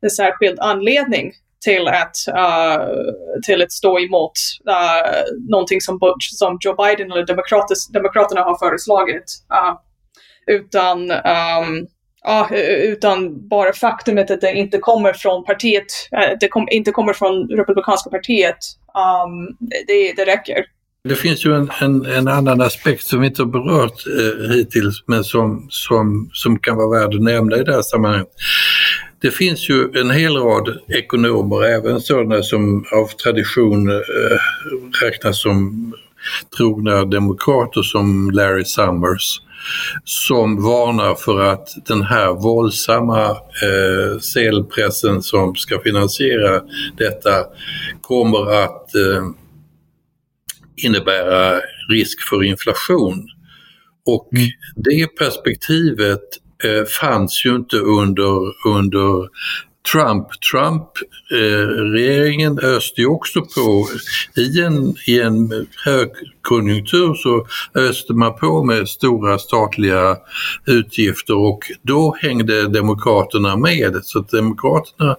en 0.00 0.10
särskild 0.10 0.58
anledning 0.60 1.32
till 1.64 1.88
att, 1.88 2.16
uh, 2.28 2.86
till 3.46 3.62
att 3.62 3.72
stå 3.72 3.98
emot 3.98 4.32
uh, 4.68 5.48
någonting 5.50 5.80
som, 5.80 5.98
som 6.20 6.58
Joe 6.60 6.74
Biden 6.74 7.12
eller 7.12 7.26
Demokraterna 7.92 8.40
har 8.40 8.58
föreslagit. 8.58 9.24
Uh, 9.52 9.78
utan, 10.46 10.98
um, 11.10 11.86
uh, 12.28 12.52
utan 12.92 13.48
bara 13.48 13.72
faktumet 13.72 14.30
att 14.30 14.40
det 14.40 14.52
inte 14.52 14.78
kommer 14.78 15.12
från 15.12 15.44
partiet, 15.44 15.86
uh, 16.12 16.36
det 16.40 16.48
kom, 16.48 16.68
inte 16.70 16.90
kommer 16.90 17.12
från 17.12 17.48
Republikanska 17.48 18.10
partiet, 18.10 18.58
um, 18.94 19.56
det, 19.86 20.12
det 20.16 20.24
räcker. 20.24 20.64
Det 21.04 21.14
finns 21.14 21.46
ju 21.46 21.54
en, 21.54 21.70
en, 21.80 22.06
en, 22.06 22.28
annan 22.28 22.60
aspekt 22.60 23.04
som 23.04 23.20
vi 23.20 23.26
inte 23.26 23.42
har 23.42 23.46
berört 23.50 24.06
eh, 24.06 24.56
hittills 24.56 25.04
men 25.06 25.24
som, 25.24 25.66
som, 25.70 26.30
som 26.32 26.58
kan 26.58 26.76
vara 26.76 27.00
värd 27.00 27.14
att 27.14 27.22
nämna 27.22 27.56
i 27.56 27.64
det 27.64 27.72
här 27.72 27.82
sammanhanget. 27.82 28.28
Det 29.20 29.30
finns 29.30 29.70
ju 29.70 29.90
en 29.94 30.10
hel 30.10 30.36
rad 30.36 30.78
ekonomer, 30.88 31.64
även 31.64 32.00
sådana 32.00 32.42
som 32.42 32.84
av 32.92 33.06
tradition 33.06 33.90
eh, 33.90 34.38
räknas 35.02 35.42
som 35.42 35.92
trogna 36.56 37.04
demokrater 37.04 37.82
som 37.82 38.30
Larry 38.30 38.64
Summers, 38.64 39.40
som 40.04 40.62
varnar 40.62 41.14
för 41.14 41.40
att 41.40 41.68
den 41.86 42.02
här 42.02 42.32
våldsamma 42.32 43.30
eh, 43.30 44.18
selpressen 44.20 45.22
som 45.22 45.54
ska 45.54 45.80
finansiera 45.80 46.62
detta 46.96 47.44
kommer 48.00 48.64
att 48.64 48.94
eh, 48.94 49.28
innebära 50.86 51.60
risk 51.88 52.28
för 52.30 52.44
inflation 52.44 53.28
Och 54.06 54.28
mm. 54.32 54.48
det 54.76 55.16
perspektivet 55.18 56.47
eh, 56.64 56.84
fanns 57.00 57.46
ju 57.46 57.56
inte 57.56 57.76
under, 57.76 58.52
under 58.66 59.28
Trump. 59.92 60.26
Trump-regeringen 60.52 62.58
eh, 62.58 62.68
öste 62.68 63.00
ju 63.00 63.06
också 63.06 63.40
på, 63.40 63.88
i 64.36 64.60
en, 64.60 64.94
i 65.06 65.20
en 65.20 65.66
högkonjunktur 65.84 67.14
så 67.14 67.46
öste 67.74 68.12
man 68.12 68.38
på 68.38 68.64
med 68.64 68.88
stora 68.88 69.38
statliga 69.38 70.16
utgifter 70.66 71.36
och 71.36 71.60
då 71.82 72.16
hängde 72.20 72.68
Demokraterna 72.68 73.56
med. 73.56 74.00
Så 74.02 74.20
Demokraterna, 74.20 75.16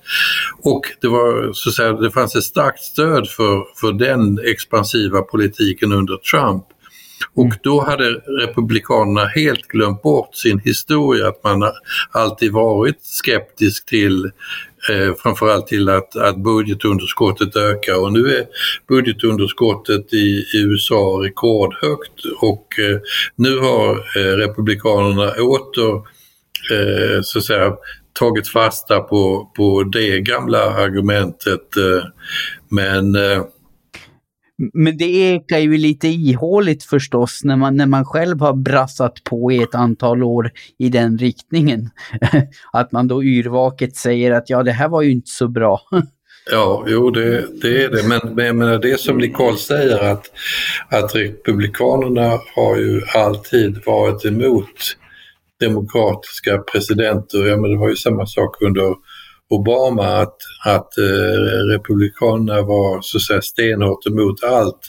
och 0.62 0.82
det, 1.02 1.08
var, 1.08 1.54
så 1.54 1.70
att 1.70 1.76
säga, 1.76 1.94
det 1.94 2.12
fanns 2.12 2.36
ett 2.36 2.44
starkt 2.44 2.82
stöd 2.82 3.30
för, 3.30 3.64
för 3.80 3.94
den 3.94 4.40
expansiva 4.46 5.22
politiken 5.22 5.92
under 5.92 6.18
Trump. 6.18 6.64
Mm. 7.38 7.48
Och 7.48 7.56
då 7.64 7.82
hade 7.82 8.12
Republikanerna 8.42 9.26
helt 9.26 9.68
glömt 9.68 10.02
bort 10.02 10.36
sin 10.36 10.60
historia, 10.60 11.28
att 11.28 11.44
man 11.44 11.72
alltid 12.12 12.52
varit 12.52 13.00
skeptisk 13.02 13.86
till 13.86 14.32
eh, 14.90 15.14
framförallt 15.18 15.68
till 15.68 15.90
att, 15.90 16.16
att 16.16 16.38
budgetunderskottet 16.38 17.56
ökar. 17.56 18.00
Och 18.04 18.14
nu 18.14 18.36
är 18.36 18.46
budgetunderskottet 18.88 20.14
i, 20.14 20.46
i 20.54 20.62
USA 20.62 21.20
rekordhögt 21.24 22.26
och 22.42 22.80
eh, 22.80 23.00
nu 23.36 23.60
har 23.60 23.92
eh, 23.92 24.38
Republikanerna 24.38 25.32
åter 25.32 25.96
eh, 26.72 27.22
så 27.22 27.40
att 27.40 27.46
säga 27.46 27.74
tagit 28.20 28.48
fasta 28.48 29.00
på, 29.00 29.52
på 29.56 29.84
det 29.84 30.20
gamla 30.20 30.64
argumentet 30.64 31.78
eh, 31.78 32.04
men 32.70 33.16
eh, 33.16 33.44
men 34.74 34.98
det 34.98 35.06
ekar 35.06 35.58
ju 35.58 35.78
lite 35.78 36.08
ihåligt 36.08 36.84
förstås 36.84 37.42
när 37.44 37.56
man, 37.56 37.78
när 37.78 37.86
man 37.86 38.06
själv 38.06 38.40
har 38.40 38.54
brassat 38.54 39.24
på 39.24 39.52
i 39.52 39.64
ett 39.64 39.76
antal 39.76 40.24
år 40.24 40.52
i 40.78 40.90
den 40.90 41.18
riktningen. 41.18 41.90
att 42.74 42.92
man 42.92 43.08
då 43.08 43.24
yrvaket 43.24 43.96
säger 43.96 44.32
att 44.32 44.50
ja, 44.50 44.64
det 44.64 44.72
här 44.72 44.90
var 44.90 45.02
ju 45.02 45.12
inte 45.12 45.30
så 45.30 45.48
bra. 45.48 45.82
Ja, 46.52 46.86
jo 46.88 47.12
det, 47.12 47.46
det 47.62 47.84
är 47.84 47.90
det. 47.90 48.04
Men, 48.04 48.36
men 48.36 48.46
jag 48.46 48.56
menar, 48.56 48.78
det 48.80 49.00
som 49.00 49.18
Nicole 49.18 49.58
säger 49.58 50.12
att, 50.12 50.26
att 50.90 51.16
Republikanerna 51.16 52.40
har 52.56 52.78
ju 52.78 53.02
alltid 53.16 53.78
varit 53.86 54.26
emot 54.26 54.98
demokratiska 55.60 56.58
presidenter. 56.58 57.48
Ja, 57.48 57.58
men 57.58 57.72
det 57.72 57.78
var 57.78 57.90
ju 57.90 57.96
samma 57.96 58.26
sak 58.26 58.62
under 58.62 58.96
Obama 59.50 60.06
att, 60.06 60.38
att 60.66 60.98
eh, 60.98 61.40
Republikanerna 61.72 62.62
var 62.62 63.02
så 63.02 63.18
att 63.18 63.24
säga, 63.24 63.42
stenhårt 63.42 64.08
emot 64.08 64.44
allt 64.44 64.80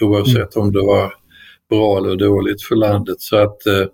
oavsett 0.00 0.56
om 0.56 0.72
det 0.72 0.82
var 0.82 1.14
bra 1.70 1.98
eller 1.98 2.16
dåligt 2.16 2.62
för 2.62 2.76
landet. 2.76 3.20
Så 3.20 3.36
att 3.36 3.66
eh, 3.66 3.86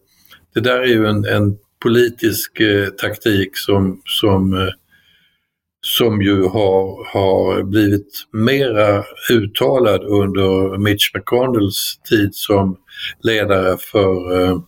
det 0.54 0.60
där 0.60 0.80
är 0.80 0.86
ju 0.86 1.06
en, 1.06 1.24
en 1.24 1.56
politisk 1.82 2.60
eh, 2.60 2.88
taktik 2.88 3.50
som, 3.54 4.00
som, 4.04 4.54
eh, 4.54 4.72
som 5.86 6.22
ju 6.22 6.42
har, 6.42 7.12
har 7.12 7.62
blivit 7.62 8.26
mera 8.32 9.04
uttalad 9.30 10.02
under 10.02 10.78
Mitch 10.78 11.14
McConnells 11.14 12.00
tid 12.10 12.34
som 12.34 12.76
ledare 13.22 13.76
för 13.78 14.42
eh, 14.42 14.58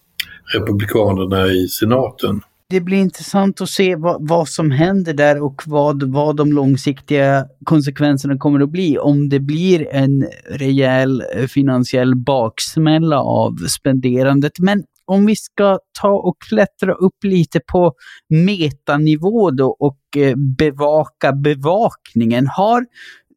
Republikanerna 0.54 1.46
i 1.46 1.68
senaten 1.68 2.40
det 2.70 2.80
blir 2.80 2.98
intressant 2.98 3.60
att 3.60 3.70
se 3.70 3.96
vad, 3.96 4.28
vad, 4.28 4.48
som 4.48 4.70
händer 4.70 5.12
där 5.14 5.42
och 5.42 5.62
vad, 5.66 6.02
vad 6.02 6.36
de 6.36 6.52
långsiktiga 6.52 7.46
konsekvenserna 7.64 8.38
kommer 8.38 8.60
att 8.60 8.70
bli. 8.70 8.98
Om 8.98 9.28
det 9.28 9.40
blir 9.40 9.88
en 9.92 10.26
rejäl 10.50 11.24
eh, 11.36 11.46
finansiell 11.46 12.14
baksmälla 12.16 13.20
av 13.20 13.56
spenderandet. 13.68 14.58
Men 14.58 14.84
om 15.04 15.26
vi 15.26 15.36
ska 15.36 15.78
ta 16.00 16.10
och 16.10 16.36
klättra 16.48 16.92
upp 16.92 17.24
lite 17.24 17.60
på 17.72 17.92
metanivå 18.28 19.50
då 19.50 19.76
och 19.78 20.16
eh, 20.16 20.36
bevaka 20.36 21.32
bevakningen. 21.32 22.46
Har 22.46 22.86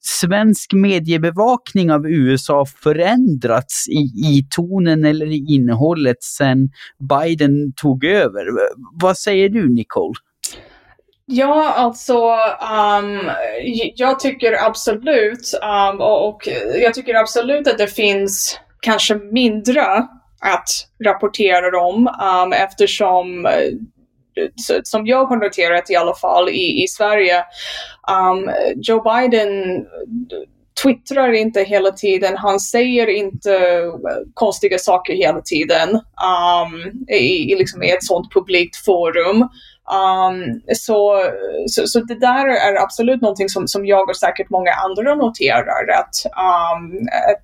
svensk 0.05 0.73
mediebevakning 0.73 1.91
av 1.91 2.07
USA 2.07 2.65
förändrats 2.65 3.87
i, 3.87 4.01
i 4.27 4.47
tonen 4.49 5.05
eller 5.05 5.25
i 5.25 5.45
innehållet 5.49 6.23
sedan 6.23 6.69
Biden 7.09 7.73
tog 7.75 8.03
över? 8.03 8.45
Vad 9.01 9.17
säger 9.17 9.49
du, 9.49 9.73
Nicole? 9.73 10.13
Ja, 11.25 11.73
alltså 11.73 12.17
um, 12.99 13.31
jag 13.95 14.19
tycker 14.19 14.65
absolut 14.65 15.53
um, 15.91 16.01
och, 16.01 16.27
och, 16.29 16.47
jag 16.81 16.93
tycker 16.93 17.15
absolut 17.15 17.67
att 17.67 17.77
det 17.77 17.87
finns 17.87 18.59
kanske 18.81 19.15
mindre 19.15 19.81
att 20.41 20.69
rapportera 21.05 21.81
om 21.81 22.07
um, 22.07 22.53
eftersom 22.53 23.45
eh, 23.45 23.51
som 24.83 25.05
jag 25.05 25.25
har 25.25 25.37
noterat 25.37 25.89
i 25.89 25.95
alla 25.95 26.15
fall 26.15 26.49
i, 26.49 26.83
i 26.83 26.87
Sverige, 26.87 27.43
um, 28.11 28.49
Joe 28.75 29.01
Biden 29.01 29.85
twittrar 30.83 31.31
inte 31.31 31.63
hela 31.63 31.91
tiden, 31.91 32.37
han 32.37 32.59
säger 32.59 33.07
inte 33.07 33.81
konstiga 34.33 34.77
saker 34.77 35.13
hela 35.13 35.41
tiden 35.41 35.89
um, 35.89 37.05
i, 37.09 37.51
i, 37.51 37.55
liksom 37.55 37.83
i 37.83 37.91
ett 37.91 38.03
sånt 38.03 38.33
publikt 38.33 38.75
forum. 38.85 39.49
Um, 39.83 40.61
så, 40.75 41.29
så, 41.67 41.87
så, 41.87 41.99
det 41.99 42.19
där 42.19 42.47
är 42.47 42.83
absolut 42.83 43.21
någonting 43.21 43.49
som, 43.49 43.67
som 43.67 43.85
jag 43.85 44.09
och 44.09 44.17
säkert 44.17 44.49
många 44.49 44.71
andra 44.71 45.15
noterar. 45.15 45.87
Att, 45.99 46.25
um, 46.25 47.07
att, 47.31 47.43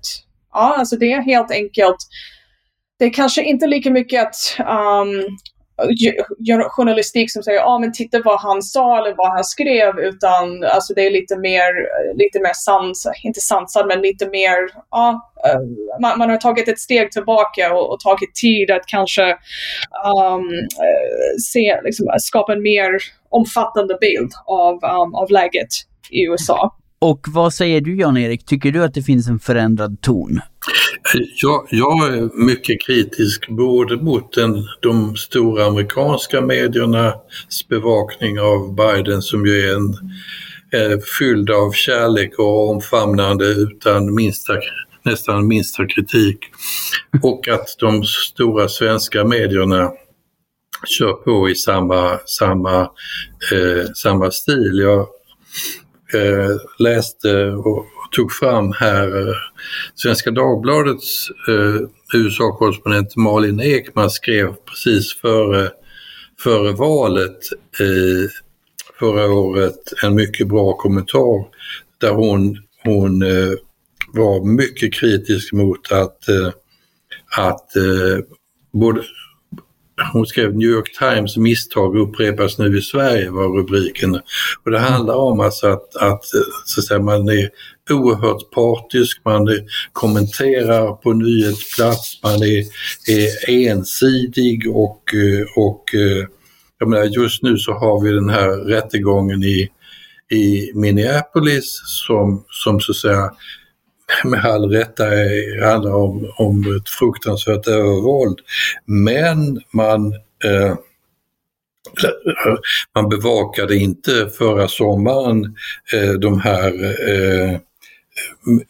ja, 0.52 0.74
alltså 0.78 0.96
det 0.96 1.12
är 1.12 1.20
helt 1.20 1.50
enkelt, 1.50 1.98
det 2.98 3.04
är 3.04 3.12
kanske 3.12 3.42
inte 3.42 3.66
lika 3.66 3.90
mycket 3.90 4.22
att 4.22 4.66
um, 4.66 5.38
journalistik 6.68 7.32
som 7.32 7.42
säger, 7.42 7.58
ja 7.58 7.64
ah, 7.64 7.78
men 7.78 7.92
titta 7.92 8.20
vad 8.24 8.40
han 8.40 8.62
sa 8.62 8.98
eller 8.98 9.14
vad 9.16 9.32
han 9.32 9.44
skrev, 9.44 9.98
utan 9.98 10.64
alltså 10.64 10.94
det 10.94 11.06
är 11.06 11.10
lite 11.10 11.36
mer, 11.38 11.70
lite 12.18 12.40
mer 12.40 12.52
sans, 12.54 13.06
inte 13.24 13.40
sansad, 13.40 13.86
men 13.86 14.00
lite 14.00 14.28
mer, 14.28 14.56
ja, 14.90 15.32
uh, 15.46 16.00
man, 16.00 16.18
man, 16.18 16.30
har 16.30 16.36
tagit 16.36 16.68
ett 16.68 16.78
steg 16.78 17.12
tillbaka 17.12 17.74
och, 17.74 17.92
och 17.92 18.00
tagit 18.00 18.34
tid 18.34 18.70
att 18.70 18.86
kanske 18.86 19.30
um, 20.16 20.50
se, 21.52 21.80
liksom, 21.84 22.06
skapa 22.18 22.52
en 22.52 22.62
mer 22.62 22.90
omfattande 23.28 23.98
bild 24.00 24.32
av, 24.46 24.74
um, 24.74 25.14
av 25.14 25.30
läget 25.30 25.68
i 26.10 26.24
USA. 26.24 26.76
Och 26.98 27.26
vad 27.28 27.54
säger 27.54 27.80
du 27.80 27.96
Jan-Erik, 27.96 28.46
tycker 28.46 28.72
du 28.72 28.84
att 28.84 28.94
det 28.94 29.02
finns 29.02 29.28
en 29.28 29.38
förändrad 29.38 30.00
ton? 30.00 30.40
Jag, 31.42 31.66
jag 31.70 32.14
är 32.14 32.44
mycket 32.46 32.82
kritisk 32.82 33.48
både 33.48 33.96
mot 33.96 34.32
den, 34.32 34.64
de 34.80 35.16
stora 35.16 35.66
amerikanska 35.66 36.40
mediernas 36.40 37.68
bevakning 37.68 38.40
av 38.40 38.74
Biden 38.74 39.22
som 39.22 39.46
ju 39.46 39.60
är 39.60 39.74
en 39.74 39.94
eh, 40.72 40.98
fylld 41.18 41.50
av 41.50 41.72
kärlek 41.72 42.38
och 42.38 42.70
omfamnande 42.70 43.46
utan 43.46 44.14
minsta, 44.14 44.52
nästan 45.02 45.46
minsta 45.46 45.86
kritik. 45.86 46.38
Och 47.22 47.48
att 47.48 47.76
de 47.78 48.04
stora 48.04 48.68
svenska 48.68 49.24
medierna 49.24 49.92
kör 50.86 51.12
på 51.12 51.50
i 51.50 51.54
samma, 51.54 52.18
samma, 52.26 52.80
eh, 53.52 53.92
samma 53.94 54.30
stil. 54.30 54.78
Jag 54.78 55.00
eh, 56.14 56.56
läste 56.78 57.46
och 57.46 57.86
tog 58.10 58.32
fram 58.32 58.72
här 58.72 59.28
eh, 59.28 59.34
Svenska 59.94 60.30
Dagbladets 60.30 61.30
eh, 61.48 61.88
USA-korrespondent 62.14 63.16
Malin 63.16 63.60
Ekman 63.60 64.10
skrev 64.10 64.54
precis 64.54 65.14
före, 65.14 65.70
före 66.42 66.72
valet 66.72 67.38
eh, 67.80 68.30
förra 68.98 69.26
året 69.32 69.78
en 70.02 70.14
mycket 70.14 70.48
bra 70.48 70.72
kommentar 70.76 71.46
där 72.00 72.10
hon, 72.10 72.56
hon 72.84 73.22
eh, 73.22 73.52
var 74.12 74.44
mycket 74.44 74.94
kritisk 74.94 75.52
mot 75.52 75.92
att, 75.92 76.28
eh, 76.28 76.52
att 77.36 77.76
eh, 77.76 78.24
både 78.72 79.02
hon 80.12 80.26
skrev 80.26 80.56
New 80.56 80.68
York 80.68 80.98
Times 80.98 81.36
misstag 81.36 81.96
upprepas 81.96 82.58
nu 82.58 82.78
i 82.78 82.82
Sverige 82.82 83.30
var 83.30 83.58
rubriken. 83.58 84.20
Och 84.64 84.70
det 84.70 84.78
handlar 84.78 85.14
om 85.14 85.40
alltså 85.40 85.66
att, 85.66 85.96
att, 85.96 86.24
så 86.64 86.80
att 86.80 86.86
säga, 86.86 87.00
man 87.00 87.28
är 87.28 87.50
oerhört 87.90 88.50
partisk, 88.50 89.20
man 89.24 89.48
är, 89.48 89.64
kommenterar 89.92 90.92
på 90.92 91.12
nyhetsplats, 91.12 92.22
man 92.22 92.42
är, 92.42 92.64
är 93.08 93.68
ensidig 93.68 94.70
och, 94.76 95.02
och 95.56 95.84
jag 96.78 96.88
menar, 96.88 97.04
just 97.04 97.42
nu 97.42 97.56
så 97.56 97.72
har 97.72 98.00
vi 98.00 98.12
den 98.12 98.30
här 98.30 98.48
rättegången 98.48 99.42
i, 99.42 99.68
i 100.30 100.72
Minneapolis 100.74 101.80
som, 101.84 102.44
som 102.48 102.80
så 102.80 102.92
att 102.92 102.96
säga 102.96 103.30
med 104.24 104.44
all 104.44 104.70
rätta 104.70 105.04
handlar 105.62 105.94
om, 105.94 106.32
om 106.36 106.76
ett 106.76 106.88
fruktansvärt 106.88 107.66
övervåld. 107.66 108.38
Men 108.86 109.62
man 109.72 110.12
eh, 110.44 110.74
man 112.94 113.08
bevakade 113.08 113.76
inte 113.76 114.30
förra 114.38 114.68
sommaren 114.68 115.56
eh, 115.92 116.12
de 116.12 116.40
här 116.40 116.72
eh, 117.10 117.58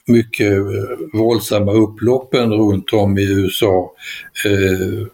mycket 0.06 0.52
våldsamma 1.12 1.72
upploppen 1.72 2.52
runt 2.52 2.92
om 2.92 3.18
i 3.18 3.32
USA. 3.32 3.92
Eh, 4.44 5.06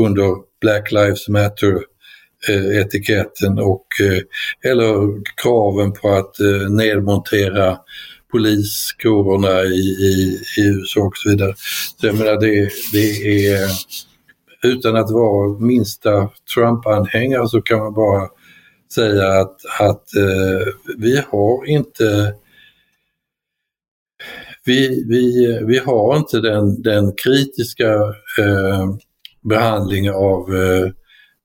under 0.00 0.36
Black 0.60 0.92
Lives 0.92 1.28
Matter 1.28 1.74
eh, 2.48 2.80
etiketten 2.80 3.58
och 3.58 3.86
eh, 4.00 4.70
eller 4.70 5.22
kraven 5.42 5.92
på 5.92 6.08
att 6.08 6.40
eh, 6.40 6.70
nedmontera 6.70 7.78
poliskårerna 8.30 9.62
i, 9.62 9.88
i, 10.08 10.42
i 10.58 10.66
USA 10.66 11.00
och 11.00 11.16
så 11.16 11.28
vidare. 11.28 11.54
Så 12.00 12.06
jag 12.06 12.18
menar 12.18 12.40
det, 12.40 12.70
det 12.92 13.46
är 13.48 13.68
utan 14.62 14.96
att 14.96 15.10
vara 15.10 15.58
minsta 15.58 16.30
Trump-anhängare 16.54 17.48
så 17.48 17.62
kan 17.62 17.78
man 17.78 17.94
bara 17.94 18.28
säga 18.94 19.28
att, 19.40 19.56
att 19.80 20.16
eh, 20.16 20.72
vi 20.98 21.22
har 21.30 21.66
inte 21.66 22.34
vi, 24.64 25.04
vi, 25.08 25.58
vi 25.64 25.78
har 25.78 26.16
inte 26.16 26.40
den, 26.40 26.82
den 26.82 27.12
kritiska 27.12 27.94
eh, 28.38 28.86
behandling 29.42 30.10
av 30.10 30.54
eh, 30.56 30.90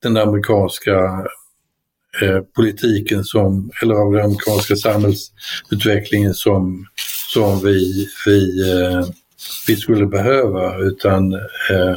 den 0.01 0.17
amerikanska 0.17 1.25
eh, 2.21 2.39
politiken 2.55 3.23
som, 3.23 3.71
eller 3.81 3.95
av 3.95 4.13
den 4.13 4.25
amerikanska 4.25 4.75
samhällsutvecklingen 4.75 6.33
som, 6.33 6.85
som 7.33 7.59
vi, 7.59 8.07
vi, 8.25 8.71
eh, 8.71 9.05
vi 9.67 9.75
skulle 9.75 10.05
behöva 10.05 10.77
utan 10.77 11.33
eh, 11.33 11.95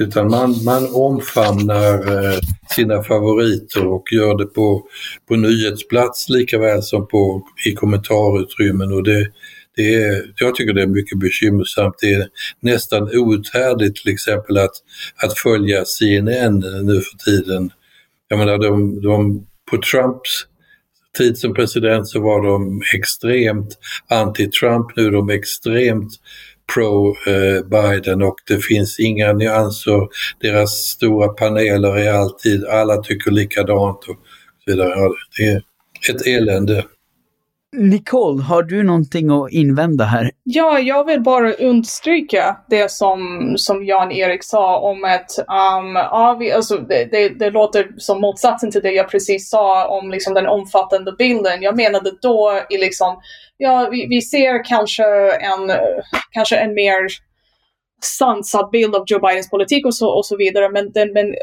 utan 0.00 0.30
man, 0.30 0.64
man 0.64 0.94
omfamnar 0.94 2.24
eh, 2.24 2.38
sina 2.70 3.02
favoriter 3.02 3.86
och 3.86 4.12
gör 4.12 4.38
det 4.38 4.46
på, 4.46 4.82
på 5.28 5.36
nyhetsplats 5.36 6.28
lika 6.28 6.58
väl 6.58 6.82
som 6.82 7.08
på, 7.08 7.42
i 7.66 7.72
kommentarutrymmen. 7.72 8.92
Och 8.92 9.02
det, 9.02 9.28
det 9.76 9.94
är, 9.94 10.32
jag 10.36 10.54
tycker 10.54 10.72
det 10.72 10.82
är 10.82 10.86
mycket 10.86 11.18
bekymmersamt. 11.18 11.94
Det 12.00 12.14
är 12.14 12.28
nästan 12.60 13.02
outhärdligt 13.02 14.02
till 14.02 14.12
exempel 14.12 14.58
att, 14.58 14.74
att 15.16 15.38
följa 15.38 15.84
CNN 15.84 16.58
nu 16.82 17.00
för 17.00 17.16
tiden. 17.24 17.70
Jag 18.28 18.38
menar, 18.38 18.58
de, 18.58 19.02
de, 19.02 19.46
på 19.70 19.76
Trumps 19.82 20.46
tid 21.18 21.38
som 21.38 21.54
president 21.54 22.08
så 22.08 22.20
var 22.20 22.42
de 22.42 22.82
extremt 22.94 23.78
anti-Trump, 24.10 24.86
nu 24.96 25.06
är 25.06 25.10
de 25.10 25.30
extremt 25.30 26.12
pro-Biden 26.74 28.22
eh, 28.22 28.28
och 28.28 28.36
det 28.46 28.64
finns 28.64 29.00
inga 29.00 29.32
nyanser. 29.32 30.08
Deras 30.40 30.70
stora 30.70 31.28
paneler 31.28 31.96
är 31.96 32.12
alltid, 32.12 32.64
alla 32.64 32.96
tycker 32.96 33.30
likadant 33.30 33.98
och 33.98 34.16
så 34.64 34.70
vidare. 34.70 35.10
Det 35.38 35.44
är 35.44 35.62
ett 36.10 36.26
elände. 36.26 36.84
Nicole, 37.76 38.42
har 38.42 38.62
du 38.62 38.82
någonting 38.82 39.30
att 39.30 39.52
invända 39.52 40.04
här? 40.04 40.30
Ja, 40.44 40.78
jag 40.78 41.04
vill 41.04 41.22
bara 41.22 41.52
understryka 41.52 42.56
det 42.68 42.90
som, 42.90 43.52
som 43.56 43.84
Jan-Erik 43.84 44.44
sa 44.44 44.78
om 44.78 45.04
att 45.04 45.38
um, 45.38 45.96
ja, 45.96 46.36
vi, 46.40 46.52
alltså, 46.52 46.76
det, 46.76 47.08
det, 47.10 47.28
det, 47.28 47.50
låter 47.50 47.88
som 47.96 48.20
motsatsen 48.20 48.70
till 48.70 48.82
det 48.82 48.90
jag 48.90 49.10
precis 49.10 49.50
sa 49.50 49.88
om 49.88 50.10
liksom, 50.10 50.34
den 50.34 50.46
omfattande 50.46 51.12
bilden. 51.18 51.62
Jag 51.62 51.76
menade 51.76 52.12
då 52.22 52.60
i 52.70 52.78
liksom, 52.78 53.20
ja, 53.56 53.88
vi, 53.90 54.06
vi 54.06 54.22
ser 54.22 54.64
kanske 54.64 55.04
en, 55.32 55.70
kanske 56.30 56.56
en 56.56 56.74
mer 56.74 57.08
sansad 58.00 58.70
bild 58.70 58.94
av 58.94 59.04
Joe 59.06 59.20
Bidens 59.20 59.50
politik 59.50 59.86
och 59.86 59.94
så, 59.94 60.08
och 60.08 60.26
så 60.26 60.36
vidare. 60.36 60.68
Men, 60.70 60.92
den, 60.92 61.12
men 61.12 61.34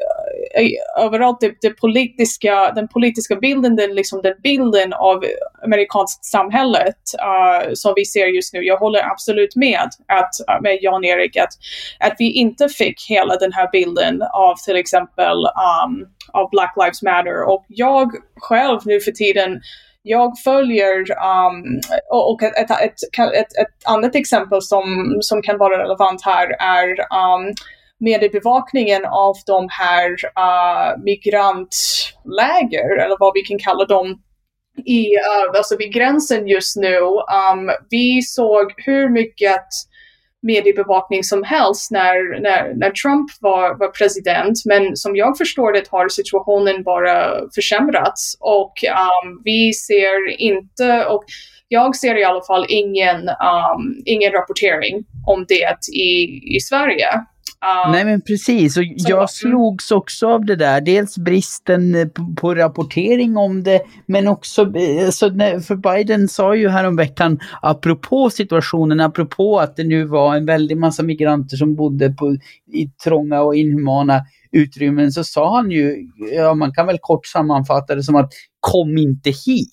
Eh, 0.58 1.04
överallt 1.06 1.38
det, 1.42 1.54
det, 1.62 1.70
politiska, 1.70 2.72
den 2.76 2.88
politiska 2.88 3.36
bilden, 3.36 3.76
den, 3.76 3.96
liksom, 3.96 4.22
den 4.22 4.34
bilden 4.44 4.94
av 4.94 5.24
amerikanskt 5.64 6.26
samhället 6.26 6.96
uh, 7.22 7.68
eh, 7.68 7.72
som 7.74 7.94
vi 7.96 8.06
ser 8.06 8.28
just 8.28 8.54
nu. 8.54 8.64
Jag 8.64 8.78
håller 8.78 9.12
absolut 9.12 9.56
med, 9.56 9.90
att, 10.08 10.50
eh, 10.50 10.62
med 10.62 10.78
Jan-Erik 10.82 11.38
att, 11.38 11.54
att 12.00 12.16
vi 12.20 12.32
inte 12.32 12.70
fick 12.70 13.10
hela 13.10 13.36
den 13.36 13.54
här 13.54 13.70
bilden 13.72 14.22
av 14.22 14.56
till 14.66 14.76
exempel 14.76 15.38
um, 15.38 16.08
av 16.34 16.50
Black 16.50 16.74
Lives 16.78 17.02
Matter. 17.02 17.44
Och 17.44 17.66
jag 17.68 18.12
själv 18.36 18.80
nu 18.86 19.00
för 19.00 19.12
tiden 19.12 19.62
jag 20.08 20.40
följer, 20.44 21.00
um, 21.00 21.82
och 22.12 22.44
ett, 22.44 22.56
ett, 22.56 22.72
ett, 22.72 23.58
ett, 23.62 23.86
annat 23.86 24.16
exempel 24.16 24.62
som, 24.62 25.18
som 25.22 25.42
kan 25.42 25.58
vara 25.58 25.84
relevant 25.84 26.26
här 26.26 26.48
är 26.60 26.90
um, 26.90 27.54
mediebevakningen 28.00 29.06
av 29.06 29.36
de 29.46 29.68
här 29.72 30.10
uh, 30.12 31.04
migrantläger, 31.04 32.98
eller 33.04 33.16
vad 33.20 33.32
vi 33.34 33.42
kan 33.42 33.60
kalla 33.60 33.86
dem, 33.86 34.22
i, 34.86 35.06
uh, 35.06 35.58
alltså 35.58 35.78
vid 35.78 35.94
gränsen 35.94 36.48
just 36.48 36.78
nu. 36.78 36.98
Um, 36.98 37.72
vi 37.90 38.22
såg 38.22 38.74
hur 38.78 39.10
mycket 39.10 39.66
mediebevakning 40.42 41.24
som 41.24 41.44
helst 41.44 41.92
när, 41.92 42.42
när, 42.42 42.74
när 42.74 42.92
Trump 42.92 43.32
var, 43.42 43.80
var 43.80 43.88
president. 43.88 44.58
Men 44.66 44.96
som 44.96 45.16
jag 45.16 45.38
förstår 45.38 45.74
det 45.74 45.88
har 45.90 46.10
situationen 46.10 46.84
bara 46.84 47.42
försämrats 47.56 48.38
och 48.40 48.74
um, 49.24 49.42
vi 49.44 49.74
ser 49.74 50.42
inte, 50.42 51.06
och 51.06 51.24
jag 51.68 51.96
ser 51.96 52.18
i 52.18 52.24
alla 52.24 52.44
fall 52.44 52.66
ingen, 52.70 53.18
um, 53.18 54.04
ingen 54.06 54.32
rapportering 54.32 55.04
om 55.28 55.46
det 55.48 55.94
i, 55.94 56.42
i 56.56 56.60
Sverige. 56.60 57.08
Uh, 57.64 57.92
Nej 57.92 58.06
men 58.06 58.22
precis, 58.22 58.78
och 58.78 58.84
jag 58.84 59.18
mm. 59.18 59.28
slogs 59.28 59.92
också 59.92 60.28
av 60.28 60.46
det 60.46 60.56
där. 60.56 60.82
Dels 60.82 61.18
bristen 61.18 61.96
eh, 61.96 62.08
på, 62.08 62.36
på 62.38 62.56
rapportering 62.56 63.38
om 63.38 63.64
det, 63.64 63.82
men 64.06 64.28
också, 64.28 64.62
eh, 64.62 65.10
så 65.10 65.30
för 65.68 65.76
Biden 65.76 66.28
sa 66.28 66.56
ju 66.56 66.70
häromveckan, 66.70 67.40
apropå 67.62 68.30
situationen, 68.30 69.00
apropå 69.00 69.60
att 69.60 69.76
det 69.76 69.84
nu 69.84 70.06
var 70.06 70.36
en 70.36 70.46
väldig 70.46 70.78
massa 70.78 71.04
migranter 71.04 71.58
som 71.58 71.76
bodde 71.76 72.10
på, 72.10 72.38
i 72.74 72.88
trånga 73.04 73.42
och 73.42 73.56
inhumana 73.56 74.22
utrymmen, 74.52 75.12
så 75.12 75.24
sa 75.24 75.56
han 75.56 75.72
ju, 75.72 76.08
ja 76.36 76.54
man 76.54 76.74
kan 76.74 76.88
väl 76.88 76.98
kort 77.02 77.26
sammanfatta 77.26 77.96
det 77.96 78.04
som 78.04 78.16
att 78.16 78.32
kom 78.60 78.98
inte 78.98 79.30
hit. 79.30 79.70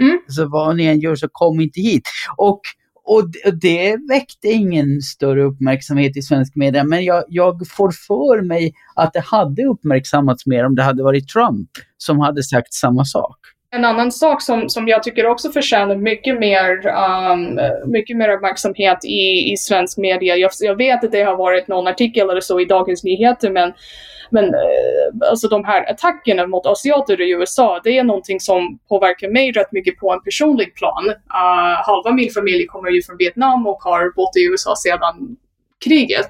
Mm. 0.00 0.18
Så 0.28 0.48
vad 0.48 0.76
ni 0.76 0.84
än 0.84 1.00
gör 1.00 1.14
så 1.14 1.28
kom 1.32 1.60
inte 1.60 1.80
hit. 1.80 2.02
Och 2.36 2.60
och 3.04 3.30
det 3.60 3.96
väckte 4.08 4.48
ingen 4.48 5.00
större 5.02 5.44
uppmärksamhet 5.44 6.16
i 6.16 6.22
svensk 6.22 6.56
media, 6.56 6.84
men 6.84 7.04
jag, 7.04 7.24
jag 7.28 7.68
får 7.68 7.90
för 7.90 8.42
mig 8.42 8.74
att 8.94 9.12
det 9.12 9.20
hade 9.20 9.64
uppmärksammats 9.64 10.46
mer 10.46 10.64
om 10.64 10.74
det 10.74 10.82
hade 10.82 11.02
varit 11.02 11.28
Trump 11.28 11.70
som 11.98 12.20
hade 12.20 12.42
sagt 12.42 12.74
samma 12.74 13.04
sak. 13.04 13.38
En 13.74 13.84
annan 13.84 14.12
sak 14.12 14.42
som, 14.42 14.68
som 14.68 14.88
jag 14.88 15.02
tycker 15.02 15.26
också 15.26 15.50
förtjänar 15.50 15.96
mycket 15.96 16.38
mer, 16.38 16.86
um, 16.86 17.60
mycket 17.90 18.16
mer 18.16 18.28
uppmärksamhet 18.28 19.04
i, 19.04 19.52
i 19.52 19.56
svensk 19.56 19.98
media. 19.98 20.36
Jag, 20.36 20.50
jag 20.60 20.76
vet 20.76 21.04
att 21.04 21.12
det 21.12 21.22
har 21.22 21.36
varit 21.36 21.68
någon 21.68 21.86
artikel 21.86 22.30
eller 22.30 22.40
så 22.40 22.60
i 22.60 22.64
Dagens 22.64 23.04
Nyheter, 23.04 23.50
men 23.50 23.72
men 24.30 24.44
eh, 24.44 25.30
alltså 25.30 25.48
de 25.48 25.64
här 25.64 25.90
attackerna 25.90 26.46
mot 26.46 26.66
asiater 26.66 27.20
i 27.20 27.30
USA, 27.30 27.80
det 27.84 27.98
är 27.98 28.04
någonting 28.04 28.40
som 28.40 28.78
påverkar 28.88 29.28
mig 29.28 29.52
rätt 29.52 29.72
mycket 29.72 29.98
på 29.98 30.12
en 30.12 30.22
personlig 30.22 30.74
plan. 30.74 31.08
Uh, 31.08 31.86
halva 31.86 32.12
min 32.12 32.30
familj 32.30 32.66
kommer 32.66 32.90
ju 32.90 33.02
från 33.02 33.16
Vietnam 33.16 33.66
och 33.66 33.82
har 33.82 34.12
bott 34.16 34.36
i 34.36 34.44
USA 34.50 34.74
sedan 34.76 35.36
kriget 35.84 36.28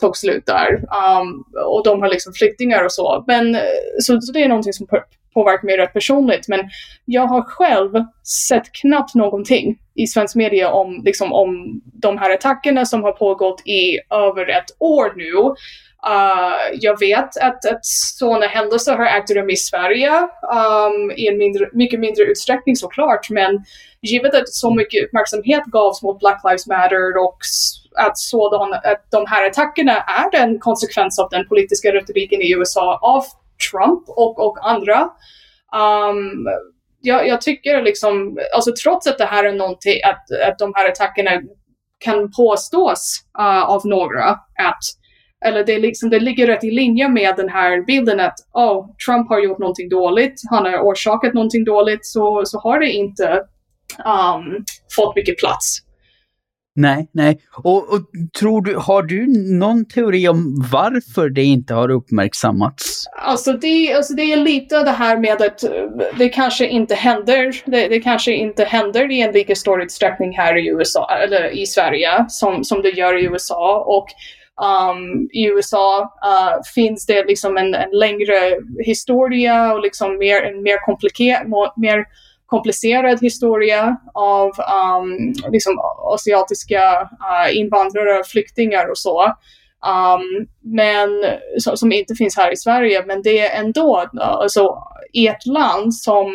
tog 0.00 0.16
slut 0.16 0.46
där. 0.46 0.74
Um, 0.74 1.44
och 1.66 1.84
de 1.84 2.00
har 2.00 2.08
liksom 2.08 2.32
flyktingar 2.32 2.84
och 2.84 2.92
så. 2.92 3.24
Men, 3.26 3.54
eh, 3.54 3.60
så, 3.98 4.20
så 4.20 4.32
det 4.32 4.42
är 4.42 4.48
någonting 4.48 4.72
som 4.72 4.86
påverkar 5.34 5.66
mig 5.66 5.76
rätt 5.76 5.92
personligt. 5.92 6.48
Men 6.48 6.60
jag 7.04 7.26
har 7.26 7.42
själv 7.42 8.04
sett 8.48 8.72
knappt 8.72 9.14
någonting 9.14 9.78
i 9.94 10.06
svensk 10.06 10.36
media 10.36 10.70
om, 10.70 11.02
liksom, 11.04 11.32
om 11.32 11.80
de 11.84 12.18
här 12.18 12.34
attackerna 12.34 12.84
som 12.84 13.02
har 13.02 13.12
pågått 13.12 13.66
i 13.66 13.98
över 14.10 14.48
ett 14.48 14.76
år 14.78 15.12
nu. 15.16 15.54
Uh, 16.06 16.78
jag 16.80 17.00
vet 17.00 17.36
att, 17.36 17.64
att 17.64 17.84
sådana 17.84 18.46
händelser 18.46 18.96
har 18.96 19.06
ägt 19.06 19.30
rum 19.30 19.50
i 19.50 19.56
Sverige 19.56 20.10
um, 20.52 21.10
i 21.16 21.28
en 21.28 21.38
mindre, 21.38 21.68
mycket 21.72 22.00
mindre 22.00 22.24
utsträckning 22.24 22.76
såklart, 22.76 23.30
men 23.30 23.64
givet 24.02 24.34
att 24.34 24.48
så 24.48 24.74
mycket 24.74 25.04
uppmärksamhet 25.04 25.64
gavs 25.64 26.02
mot 26.02 26.18
Black 26.18 26.40
Lives 26.44 26.66
Matter 26.66 27.18
och 27.18 27.38
att, 27.94 28.18
sådan, 28.18 28.72
att 28.72 29.10
de 29.10 29.26
här 29.26 29.46
attackerna 29.46 29.96
är 30.00 30.36
en 30.36 30.58
konsekvens 30.58 31.18
av 31.18 31.28
den 31.30 31.48
politiska 31.48 31.92
retoriken 31.92 32.42
i 32.42 32.52
USA 32.52 32.98
av 33.02 33.24
Trump 33.70 34.08
och, 34.08 34.46
och 34.46 34.70
andra. 34.70 35.00
Um, 35.74 36.48
jag, 37.00 37.28
jag, 37.28 37.40
tycker 37.40 37.82
liksom, 37.82 38.38
alltså 38.54 38.72
trots 38.82 39.06
att 39.06 39.18
det 39.18 39.24
här 39.24 39.44
är 39.44 39.52
någonting, 39.52 40.02
att, 40.04 40.48
att 40.48 40.58
de 40.58 40.72
här 40.76 40.88
attackerna 40.88 41.30
kan 41.98 42.32
påstås 42.32 43.24
uh, 43.38 43.62
av 43.62 43.86
några 43.86 44.24
att 44.58 44.84
eller 45.44 45.64
det, 45.64 45.78
liksom, 45.78 46.10
det 46.10 46.20
ligger 46.20 46.46
rätt 46.46 46.64
i 46.64 46.70
linje 46.70 47.08
med 47.08 47.36
den 47.36 47.48
här 47.48 47.86
bilden 47.86 48.20
att 48.20 48.34
oh, 48.52 48.86
Trump 49.06 49.28
har 49.28 49.40
gjort 49.40 49.58
någonting 49.58 49.88
dåligt, 49.88 50.34
han 50.50 50.64
har 50.64 50.78
orsakat 50.78 51.34
någonting 51.34 51.64
dåligt, 51.64 52.06
så, 52.06 52.42
så 52.44 52.58
har 52.58 52.80
det 52.80 52.92
inte 52.92 53.42
um, 54.04 54.64
fått 54.96 55.16
mycket 55.16 55.38
plats. 55.38 55.82
Nej, 56.76 57.08
nej. 57.12 57.40
Och, 57.64 57.94
och, 57.94 58.00
tror 58.38 58.62
du, 58.62 58.76
har 58.76 59.02
du 59.02 59.26
någon 59.58 59.84
teori 59.84 60.28
om 60.28 60.68
varför 60.72 61.28
det 61.28 61.44
inte 61.44 61.74
har 61.74 61.90
uppmärksammats? 61.90 63.04
Alltså 63.18 63.52
det, 63.52 63.94
alltså 63.94 64.14
det 64.14 64.32
är 64.32 64.36
lite 64.36 64.82
det 64.82 64.90
här 64.90 65.18
med 65.18 65.42
att 65.42 65.64
det 66.18 66.28
kanske 66.28 66.66
inte 66.66 66.94
händer, 66.94 67.70
det, 67.70 67.88
det 67.88 68.00
kanske 68.00 68.34
inte 68.34 68.64
händer 68.64 69.12
i 69.12 69.20
en 69.20 69.32
lika 69.32 69.54
stor 69.54 69.82
utsträckning 69.82 70.36
här 70.36 70.56
i 70.56 70.68
USA, 70.68 71.08
eller 71.24 71.48
i 71.48 71.66
Sverige, 71.66 72.24
som, 72.28 72.64
som 72.64 72.82
det 72.82 72.90
gör 72.90 73.18
i 73.18 73.24
USA. 73.24 73.84
Och 73.86 74.06
um, 74.60 75.28
i 75.32 75.46
USA 75.46 76.02
uh, 76.02 76.62
finns 76.74 77.06
det 77.06 77.24
liksom 77.24 77.56
en, 77.56 77.74
en, 77.74 77.90
längre 77.90 78.56
historia 78.84 79.72
och 79.72 79.80
liksom 79.80 80.18
mer, 80.18 80.42
en 80.42 80.62
mer, 80.62 81.80
mer 81.80 82.04
komplicerad 82.46 83.20
historia 83.20 83.96
av 84.14 84.46
um, 84.48 85.34
liksom 85.52 85.78
asiatiska 86.14 87.02
uh, 87.02 87.58
invandrare 87.58 88.18
och 88.18 88.26
flyktingar 88.26 88.90
och 88.90 88.98
så. 88.98 89.24
Um, 89.86 90.46
men 90.60 91.08
som, 91.58 91.76
som, 91.76 91.92
inte 91.92 92.14
finns 92.14 92.36
här 92.36 92.52
i 92.52 92.56
Sverige, 92.56 93.04
men 93.06 93.22
det 93.22 93.38
är 93.38 93.60
ändå 93.60 94.00
uh, 94.00 94.28
alltså, 94.28 94.78
i 95.12 95.26
ett 95.26 95.46
land 95.46 95.94
som, 95.94 96.26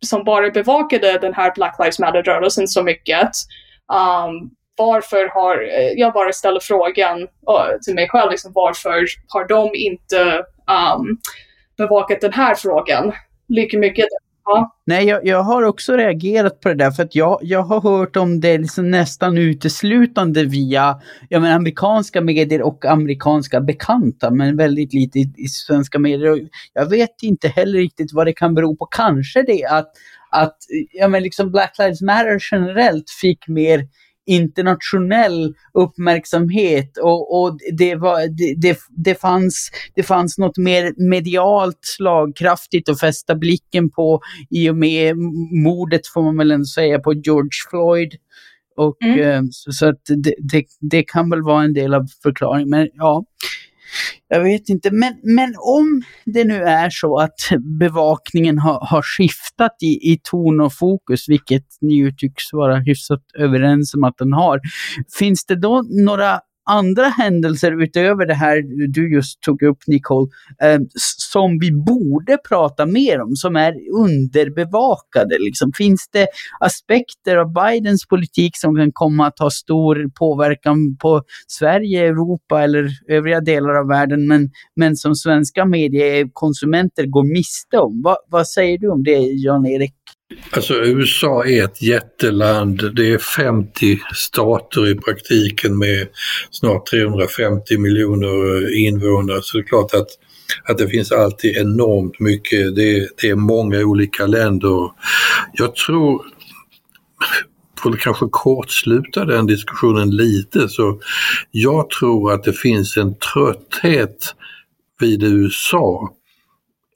som 0.00 0.24
bara 0.24 0.50
bevakade 0.50 1.18
den 1.18 1.34
här 1.34 1.52
Black 1.54 1.76
Lives 1.78 1.98
Matter-rörelsen 1.98 2.68
så 2.68 2.82
mycket. 2.82 3.30
Um, 3.92 4.50
varför 4.76 5.28
har, 5.28 5.62
eh, 5.62 5.92
jag 5.96 6.12
bara 6.12 6.32
ställer 6.32 6.60
frågan 6.60 7.22
uh, 7.22 7.78
till 7.84 7.94
mig 7.94 8.08
själv, 8.08 8.30
liksom, 8.30 8.52
varför 8.54 9.04
har 9.28 9.48
de 9.48 9.70
inte 9.74 10.44
um, 10.96 11.18
bevakat 11.76 12.20
den 12.20 12.32
här 12.32 12.54
frågan 12.54 13.12
lika 13.48 13.78
mycket? 13.78 14.06
Ja. 14.46 14.76
Nej, 14.86 15.04
jag, 15.04 15.26
jag, 15.26 15.42
har 15.42 15.62
också 15.62 15.96
reagerat 15.96 16.60
på 16.60 16.68
det 16.68 16.74
där 16.74 16.90
för 16.90 17.02
att 17.02 17.14
jag, 17.14 17.38
jag 17.42 17.62
har 17.62 17.80
hört 17.80 18.16
om 18.16 18.40
det 18.40 18.58
liksom 18.58 18.90
nästan 18.90 19.38
uteslutande 19.38 20.44
via 20.44 21.00
jag 21.28 21.42
menar, 21.42 21.56
amerikanska 21.56 22.20
medier 22.20 22.62
och 22.62 22.84
amerikanska 22.84 23.60
bekanta, 23.60 24.30
men 24.30 24.56
väldigt 24.56 24.92
lite 24.92 25.18
i, 25.18 25.32
i 25.36 25.48
svenska 25.48 25.98
medier. 25.98 26.48
Jag 26.72 26.90
vet 26.90 27.22
inte 27.22 27.48
heller 27.48 27.78
riktigt 27.78 28.12
vad 28.12 28.26
det 28.26 28.32
kan 28.32 28.54
bero 28.54 28.76
på. 28.76 28.86
Kanske 28.86 29.42
det 29.42 29.64
att, 29.64 29.92
att 30.30 30.56
ja, 30.92 31.08
men 31.08 31.22
liksom 31.22 31.50
Black 31.50 31.78
Lives 31.78 32.02
Matter 32.02 32.38
generellt 32.52 33.10
fick 33.10 33.48
mer 33.48 33.88
internationell 34.26 35.54
uppmärksamhet 35.74 36.98
och, 36.98 37.42
och 37.42 37.58
det, 37.78 37.94
var, 37.94 38.20
det, 38.38 38.54
det, 38.56 38.78
det, 38.90 39.20
fanns, 39.20 39.70
det 39.94 40.02
fanns 40.02 40.38
något 40.38 40.56
mer 40.56 41.08
medialt 41.08 41.78
slagkraftigt 41.80 42.88
att 42.88 43.00
fästa 43.00 43.34
blicken 43.34 43.90
på 43.90 44.20
i 44.50 44.70
och 44.70 44.76
med 44.76 45.16
mordet 45.64 46.06
får 46.06 46.22
man 46.22 46.36
väl 46.36 46.50
ändå 46.50 46.64
säga 46.64 46.98
på 46.98 47.12
George 47.12 47.50
Floyd. 47.70 48.14
Och, 48.76 49.02
mm. 49.02 49.20
eh, 49.20 49.42
så, 49.50 49.72
så, 49.72 49.88
att 49.88 50.00
det, 50.06 50.34
det, 50.38 50.64
det, 50.80 51.02
kan 51.02 51.30
väl 51.30 51.42
vara 51.42 51.64
en 51.64 51.72
del 51.72 51.94
av 51.94 52.06
förklaringen. 52.22 52.70
Men 52.70 52.88
ja, 52.94 53.24
jag 54.28 54.42
vet 54.42 54.68
inte, 54.68 54.90
men, 54.90 55.14
men 55.22 55.54
om 55.58 56.02
det 56.24 56.44
nu 56.44 56.62
är 56.62 56.90
så 56.90 57.18
att 57.18 57.34
bevakningen 57.78 58.58
har, 58.58 58.86
har 58.86 59.02
skiftat 59.02 59.76
i, 59.82 60.12
i 60.12 60.20
ton 60.30 60.60
och 60.60 60.72
fokus, 60.72 61.28
vilket 61.28 61.66
ni 61.80 61.94
ju 61.94 62.12
tycks 62.12 62.52
vara 62.52 62.76
hyfsat 62.76 63.22
överens 63.38 63.94
om 63.94 64.04
att 64.04 64.18
den 64.18 64.32
har, 64.32 64.60
finns 65.18 65.46
det 65.46 65.56
då 65.56 65.82
några 66.06 66.40
andra 66.64 67.04
händelser 67.08 67.82
utöver 67.82 68.26
det 68.26 68.34
här 68.34 68.62
du 68.88 69.12
just 69.12 69.40
tog 69.40 69.62
upp 69.62 69.78
Nicole, 69.86 70.30
eh, 70.62 70.80
som 71.32 71.58
vi 71.58 71.72
borde 71.72 72.38
prata 72.48 72.86
mer 72.86 73.20
om, 73.20 73.36
som 73.36 73.56
är 73.56 73.74
underbevakade? 73.94 75.38
Liksom. 75.38 75.72
Finns 75.72 76.08
det 76.12 76.26
aspekter 76.60 77.36
av 77.36 77.52
Bidens 77.52 78.06
politik 78.06 78.56
som 78.56 78.76
kan 78.76 78.92
komma 78.92 79.26
att 79.26 79.38
ha 79.38 79.50
stor 79.50 80.10
påverkan 80.18 80.96
på 80.96 81.22
Sverige, 81.48 82.06
Europa 82.06 82.62
eller 82.62 82.90
övriga 83.08 83.40
delar 83.40 83.74
av 83.74 83.88
världen, 83.88 84.26
men, 84.26 84.50
men 84.76 84.96
som 84.96 85.14
svenska 85.14 85.64
mediekonsumenter 85.64 87.06
går 87.06 87.32
miste 87.34 87.78
om? 87.78 88.02
Va, 88.02 88.16
vad 88.28 88.48
säger 88.48 88.78
du 88.78 88.88
om 88.88 89.02
det, 89.02 89.18
Jan-Erik? 89.18 89.94
Alltså 90.50 90.74
USA 90.74 91.44
är 91.44 91.64
ett 91.64 91.82
jätteland. 91.82 92.94
Det 92.96 93.12
är 93.12 93.18
50 93.18 94.00
stater 94.14 94.88
i 94.90 94.94
praktiken 94.94 95.78
med 95.78 96.08
snart 96.50 96.86
350 96.86 97.78
miljoner 97.78 98.74
invånare. 98.76 99.40
Så 99.42 99.56
det 99.56 99.62
är 99.62 99.66
klart 99.66 99.94
att, 99.94 100.08
att 100.68 100.78
det 100.78 100.88
finns 100.88 101.12
alltid 101.12 101.56
enormt 101.56 102.20
mycket. 102.20 102.76
Det, 102.76 103.08
det 103.20 103.28
är 103.28 103.34
många 103.34 103.78
olika 103.78 104.26
länder. 104.26 104.90
Jag 105.52 105.74
tror, 105.74 106.22
får 107.82 107.96
kanske 107.96 108.26
kortsluta 108.30 109.24
den 109.24 109.46
diskussionen 109.46 110.10
lite, 110.10 110.68
så 110.68 111.00
jag 111.50 111.90
tror 111.90 112.32
att 112.32 112.44
det 112.44 112.52
finns 112.52 112.96
en 112.96 113.14
trötthet 113.14 114.34
vid 115.00 115.22
USA 115.22 116.10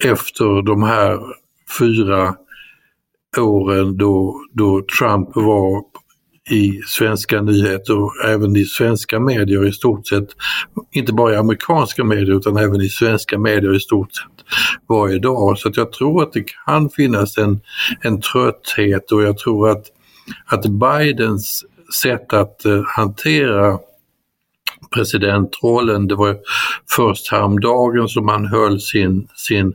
efter 0.04 0.62
de 0.62 0.82
här 0.82 1.18
fyra 1.78 2.34
åren 3.36 3.96
då, 3.96 4.40
då 4.52 4.82
Trump 4.98 5.28
var 5.34 5.82
i 6.50 6.80
svenska 6.86 7.42
nyheter 7.42 7.98
och 7.98 8.12
även 8.24 8.56
i 8.56 8.64
svenska 8.64 9.20
medier 9.20 9.66
i 9.66 9.72
stort 9.72 10.08
sett, 10.08 10.28
inte 10.92 11.12
bara 11.12 11.32
i 11.32 11.36
amerikanska 11.36 12.04
medier 12.04 12.36
utan 12.36 12.56
även 12.56 12.80
i 12.80 12.88
svenska 12.88 13.38
medier 13.38 13.76
i 13.76 13.80
stort 13.80 14.14
sett 14.14 14.46
varje 14.88 15.18
dag. 15.18 15.58
Så 15.58 15.70
jag 15.74 15.92
tror 15.92 16.22
att 16.22 16.32
det 16.32 16.44
kan 16.66 16.90
finnas 16.90 17.38
en, 17.38 17.60
en 18.00 18.20
trötthet 18.20 19.12
och 19.12 19.22
jag 19.22 19.38
tror 19.38 19.70
att, 19.70 19.86
att 20.46 20.66
Bidens 20.66 21.64
sätt 22.02 22.32
att 22.32 22.62
uh, 22.66 22.82
hantera 22.86 23.78
presidentrollen. 24.90 26.08
Det 26.08 26.14
var 26.14 26.36
först 26.96 27.32
häromdagen 27.32 28.08
som 28.08 28.28
han 28.28 28.46
höll 28.46 28.80
sin, 28.80 29.28
sin 29.34 29.74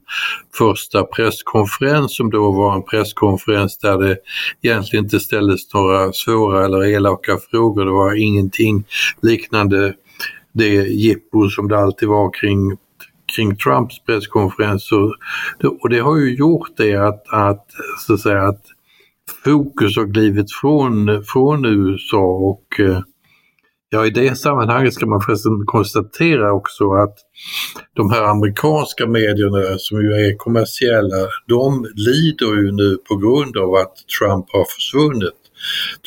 första 0.57 1.03
presskonferens 1.03 2.15
som 2.15 2.29
då 2.29 2.51
var 2.51 2.75
en 2.75 2.83
presskonferens 2.83 3.77
där 3.77 3.97
det 3.97 4.17
egentligen 4.61 5.05
inte 5.05 5.19
ställdes 5.19 5.73
några 5.73 6.13
svåra 6.13 6.65
eller 6.65 6.85
elaka 6.85 7.37
frågor. 7.51 7.85
Det 7.85 7.91
var 7.91 8.15
ingenting 8.15 8.83
liknande 9.21 9.93
det 10.53 10.73
jippo 10.75 11.49
som 11.49 11.67
det 11.67 11.77
alltid 11.77 12.09
var 12.09 12.33
kring 12.33 12.77
kring 13.35 13.55
Trumps 13.55 13.99
presskonferenser. 14.05 14.97
Och, 14.97 15.13
och 15.81 15.89
det 15.89 15.99
har 15.99 16.17
ju 16.17 16.35
gjort 16.35 16.77
det 16.77 16.95
att, 16.95 17.33
att, 17.33 17.65
så 17.99 18.13
att, 18.13 18.19
säga, 18.19 18.43
att 18.43 18.61
fokus 19.43 19.97
har 19.97 20.05
glivit 20.05 20.51
från, 20.61 21.23
från 21.23 21.65
USA 21.65 22.23
och 22.23 22.79
eh, 22.79 22.99
Ja, 23.93 24.05
i 24.05 24.09
det 24.09 24.35
sammanhanget 24.35 24.93
ska 24.93 25.05
man 25.05 25.21
förresten 25.21 25.65
konstatera 25.65 26.53
också 26.53 26.93
att 26.93 27.15
de 27.95 28.11
här 28.11 28.23
amerikanska 28.23 29.07
medierna 29.07 29.77
som 29.77 30.01
ju 30.01 30.11
är 30.11 30.37
kommersiella, 30.37 31.27
de 31.47 31.85
lider 31.95 32.55
ju 32.61 32.71
nu 32.71 32.97
på 33.07 33.15
grund 33.15 33.57
av 33.57 33.73
att 33.75 33.95
Trump 34.19 34.45
har 34.49 34.65
försvunnit. 34.75 35.42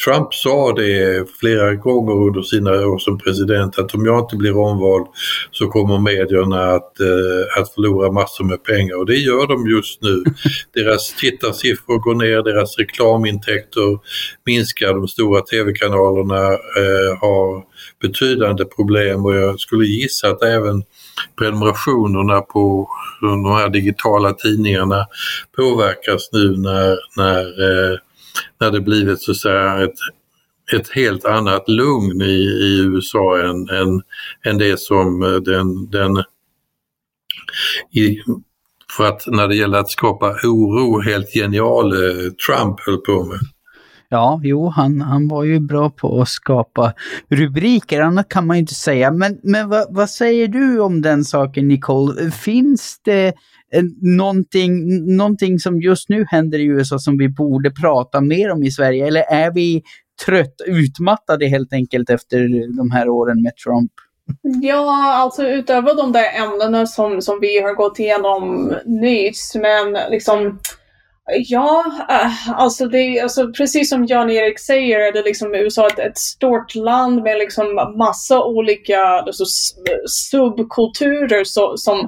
Trump 0.04 0.34
sa 0.34 0.72
det 0.72 1.26
flera 1.40 1.74
gånger 1.74 2.26
under 2.26 2.42
sina 2.42 2.70
år 2.70 2.98
som 2.98 3.18
president 3.18 3.78
att 3.78 3.94
om 3.94 4.04
jag 4.04 4.18
inte 4.18 4.36
blir 4.36 4.56
omvald 4.56 5.06
så 5.50 5.66
kommer 5.66 5.98
medierna 5.98 6.64
att, 6.74 7.00
eh, 7.00 7.60
att 7.60 7.74
förlora 7.74 8.12
massor 8.12 8.44
med 8.44 8.64
pengar 8.64 8.96
och 8.96 9.06
det 9.06 9.16
gör 9.16 9.46
de 9.46 9.70
just 9.70 10.02
nu. 10.02 10.24
Deras 10.74 11.14
tittarsiffror 11.14 11.98
går 11.98 12.14
ner, 12.14 12.42
deras 12.42 12.78
reklamintäkter 12.78 13.98
minskar, 14.46 14.94
de 14.94 15.08
stora 15.08 15.40
tv-kanalerna 15.40 16.52
eh, 16.52 17.18
har 17.20 17.64
betydande 18.02 18.64
problem 18.64 19.24
och 19.24 19.36
jag 19.36 19.60
skulle 19.60 19.86
gissa 19.86 20.28
att 20.28 20.42
även 20.42 20.82
prenumerationerna 21.38 22.40
på 22.40 22.88
de 23.20 23.44
här 23.44 23.68
digitala 23.68 24.32
tidningarna 24.32 25.06
påverkas 25.56 26.28
nu 26.32 26.56
när, 26.56 26.98
när 27.16 27.40
eh, 27.40 27.98
när 28.60 28.70
det 28.70 28.80
blivit 28.80 29.22
så 29.22 29.30
att 29.30 29.36
säga 29.36 29.84
ett, 29.84 29.98
ett 30.72 30.88
helt 30.88 31.24
annat 31.24 31.68
lugn 31.68 32.22
i, 32.22 32.42
i 32.60 32.80
USA 32.80 33.40
än, 33.40 33.68
än, 33.68 34.02
än 34.44 34.58
det 34.58 34.80
som 34.80 35.22
eh, 35.22 35.36
den, 35.36 35.90
den 35.90 36.24
i, 37.92 38.22
för 38.96 39.08
att 39.08 39.22
när 39.26 39.48
det 39.48 39.56
gäller 39.56 39.78
att 39.78 39.90
skapa 39.90 40.30
oro, 40.44 41.00
helt 41.00 41.32
genial 41.34 41.92
eh, 41.92 42.30
Trump 42.46 42.80
höll 42.80 42.98
på 42.98 43.24
med. 43.24 43.38
Ja, 44.08 44.40
jo, 44.42 44.68
han, 44.68 45.00
han 45.00 45.28
var 45.28 45.44
ju 45.44 45.60
bra 45.60 45.90
på 45.90 46.20
att 46.20 46.28
skapa 46.28 46.92
rubriker, 47.28 48.00
annat 48.00 48.28
kan 48.28 48.46
man 48.46 48.56
ju 48.56 48.60
inte 48.60 48.74
säga. 48.74 49.10
Men, 49.10 49.38
men 49.42 49.68
vad, 49.68 49.86
vad 49.90 50.10
säger 50.10 50.48
du 50.48 50.80
om 50.80 51.02
den 51.02 51.24
saken, 51.24 51.68
Nicole? 51.68 52.30
Finns 52.30 53.00
det 53.04 53.26
eh, 53.72 53.82
någonting, 54.02 55.04
någonting 55.16 55.58
som 55.58 55.80
just 55.80 56.08
nu 56.08 56.24
händer 56.28 56.58
i 56.58 56.64
USA 56.64 56.98
som 56.98 57.18
vi 57.18 57.28
borde 57.28 57.70
prata 57.70 58.20
mer 58.20 58.50
om 58.50 58.62
i 58.62 58.70
Sverige? 58.70 59.06
Eller 59.06 59.22
är 59.22 59.52
vi 59.52 59.82
trött, 60.26 60.54
utmattade 60.66 61.46
helt 61.46 61.72
enkelt 61.72 62.10
efter 62.10 62.38
de 62.76 62.90
här 62.90 63.08
åren 63.08 63.42
med 63.42 63.52
Trump? 63.56 63.92
Ja, 64.62 65.14
alltså 65.14 65.42
utöver 65.48 65.96
de 65.96 66.12
där 66.12 66.42
ämnena 66.42 66.86
som, 66.86 67.22
som 67.22 67.38
vi 67.40 67.62
har 67.62 67.74
gått 67.74 67.98
igenom 67.98 68.72
nyss, 68.84 69.54
men 69.54 70.10
liksom 70.10 70.58
Ja, 71.32 71.84
eh, 72.08 72.50
alltså, 72.50 72.86
det, 72.86 73.20
alltså 73.20 73.52
precis 73.52 73.90
som 73.90 74.06
Jan-Erik 74.06 74.60
säger 74.60 75.00
är 75.00 75.12
det 75.12 75.22
liksom 75.22 75.54
USA 75.54 75.86
ett, 75.86 75.98
ett 75.98 76.18
stort 76.18 76.74
land 76.74 77.22
med 77.22 77.38
liksom 77.38 77.94
massa 77.98 78.44
olika 78.44 79.00
alltså, 79.00 79.44
subkulturer 80.06 81.44
så, 81.44 81.76
som, 81.76 81.98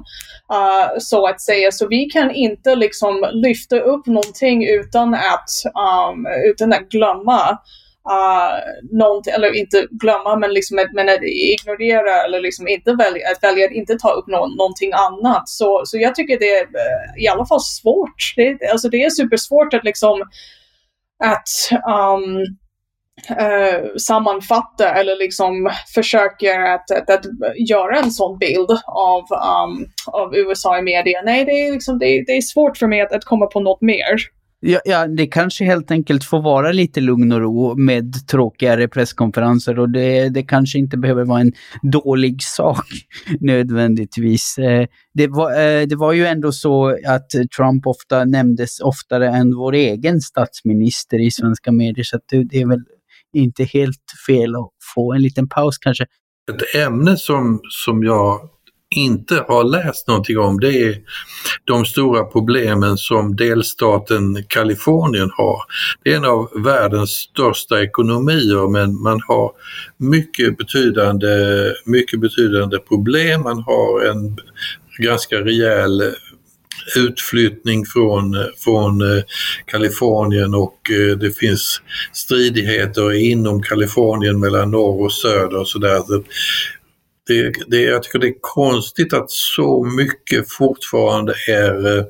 uh, 0.53 0.99
så 0.99 1.27
att 1.27 1.41
säga. 1.41 1.73
Så 1.73 1.89
vi 1.89 2.05
kan 2.05 2.31
inte 2.31 2.75
liksom 2.75 3.27
lyfta 3.33 3.81
upp 3.81 4.07
någonting 4.07 4.67
utan 4.69 5.15
att, 5.15 5.51
um, 6.11 6.27
utan 6.51 6.73
att 6.73 6.89
glömma 6.89 7.59
uh, 8.11 9.35
eller 9.35 9.57
inte 9.57 9.87
glömma, 9.91 10.37
men, 10.37 10.53
liksom, 10.53 10.87
men 10.95 11.09
att 11.09 11.23
ignorera 11.23 12.25
eller 12.25 12.41
liksom 12.41 12.69
inte 12.69 12.93
välja, 12.93 13.31
att 13.31 13.43
välja 13.43 13.67
att 13.67 13.73
inte 13.73 13.99
ta 13.99 14.11
upp 14.11 14.27
no 14.27 14.47
någonting 14.57 14.93
annat. 14.93 15.49
Så, 15.49 15.83
så 15.85 15.99
jag 15.99 16.15
tycker 16.15 16.39
det 16.39 16.51
är 16.51 16.65
uh, 16.65 17.25
i 17.25 17.29
alla 17.29 17.47
fall 17.47 17.61
svårt. 17.61 18.33
Det, 18.37 18.71
alltså 18.71 18.89
det 18.89 19.03
är 19.05 19.11
supersvårt 19.11 19.75
att 19.75 19.85
liksom 19.85 20.23
att 21.25 21.49
um, 21.87 22.37
uh, 23.31 23.97
sammanfatta 23.99 24.95
eller 24.95 25.17
liksom 25.17 25.71
försöka 25.95 26.75
att, 26.75 26.91
att, 26.91 27.11
att, 27.11 27.25
göra 27.69 27.99
en 27.99 28.11
sån 28.11 28.39
bild 28.39 28.71
av, 28.87 29.23
um, 29.23 29.87
av 30.07 30.37
USA 30.37 30.79
i 30.79 30.83
media. 30.83 31.23
Nej, 31.25 31.45
det 31.45 31.53
är, 31.53 31.73
liksom, 31.73 31.99
det, 31.99 32.25
det 32.27 32.33
är 32.33 32.41
svårt 32.41 32.77
för 32.77 32.87
mig 32.87 33.01
att, 33.01 33.13
att 33.13 33.25
komma 33.25 33.47
på 33.47 33.61
något 33.61 33.81
mer. 33.81 34.38
Ja, 34.61 34.81
ja, 34.85 35.07
det 35.07 35.27
kanske 35.27 35.65
helt 35.65 35.91
enkelt 35.91 36.25
får 36.25 36.43
vara 36.43 36.73
lite 36.73 37.01
lugn 37.01 37.33
och 37.33 37.41
ro 37.41 37.77
med 37.77 38.27
tråkigare 38.29 38.89
presskonferenser 38.89 39.79
och 39.79 39.91
det, 39.91 40.29
det 40.29 40.43
kanske 40.43 40.79
inte 40.79 40.99
behöver 40.99 41.25
vara 41.25 41.41
en 41.41 41.53
dålig 41.83 42.43
sak 42.43 42.87
nödvändigtvis. 43.41 44.59
Eh, 44.59 44.87
det 45.15 45.27
var, 45.27 45.51
eh, 45.51 45.87
det 45.87 45.97
var 45.97 46.13
ju 46.13 46.27
ändå 46.27 46.53
så 46.53 46.97
att 47.07 47.31
Trump 47.57 47.87
ofta 47.87 48.25
nämndes 48.25 48.81
oftare 48.81 49.29
än 49.29 49.57
vår 49.57 49.75
egen 49.75 50.21
statsminister 50.21 51.27
i 51.27 51.31
svenska 51.31 51.73
medier 51.73 52.05
så 52.05 52.19
det, 52.31 52.45
det 52.45 52.61
är 52.61 52.67
väl 52.67 52.85
inte 53.33 53.65
helt 53.65 54.05
fel 54.27 54.57
att 54.57 54.71
få 54.95 55.13
en 55.13 55.23
liten 55.23 55.49
paus 55.49 55.79
kanske. 55.79 56.07
Ett 56.51 56.87
ämne 56.87 57.17
som, 57.17 57.61
som 57.69 58.03
jag 58.03 58.41
inte 58.91 59.45
har 59.49 59.65
läst 59.65 60.09
någonting 60.09 60.39
om 60.39 60.61
det 60.61 60.83
är 60.83 60.99
de 61.65 61.85
stora 61.85 62.25
problemen 62.25 62.99
som 62.99 63.37
delstaten 63.37 64.45
Kalifornien 64.49 65.31
har. 65.37 65.63
Det 66.05 66.13
är 66.13 66.17
en 66.17 66.25
av 66.25 66.49
världens 66.65 67.11
största 67.11 67.83
ekonomier 67.83 68.71
men 68.71 69.03
man 69.03 69.21
har 69.29 69.53
mycket 69.97 70.59
betydande, 70.59 71.29
mycket 71.85 72.21
betydande 72.21 72.79
problem. 72.79 73.43
Man 73.43 73.63
har 73.63 74.11
en 74.11 74.37
ganska 74.99 75.37
rejäl 75.37 76.03
utflyttning 76.97 77.87
från, 77.87 78.37
från 78.57 79.01
eh, 79.01 79.23
Kalifornien 79.67 80.55
och 80.55 80.91
eh, 80.91 81.17
det 81.19 81.31
finns 81.31 81.83
stridigheter 82.13 83.13
inom 83.13 83.63
Kalifornien 83.63 84.41
mellan 84.41 84.71
norr 84.71 85.05
och 85.05 85.13
söder 85.13 85.61
och 85.61 85.69
sådär 85.69 86.03
det, 87.29 87.53
det, 87.67 87.83
jag 87.83 88.03
tycker 88.03 88.19
det 88.19 88.29
är 88.29 88.41
konstigt 88.41 89.13
att 89.13 89.31
så 89.31 89.85
mycket 89.85 90.53
fortfarande 90.53 91.35
är 91.49 91.99
eh, 91.99 92.05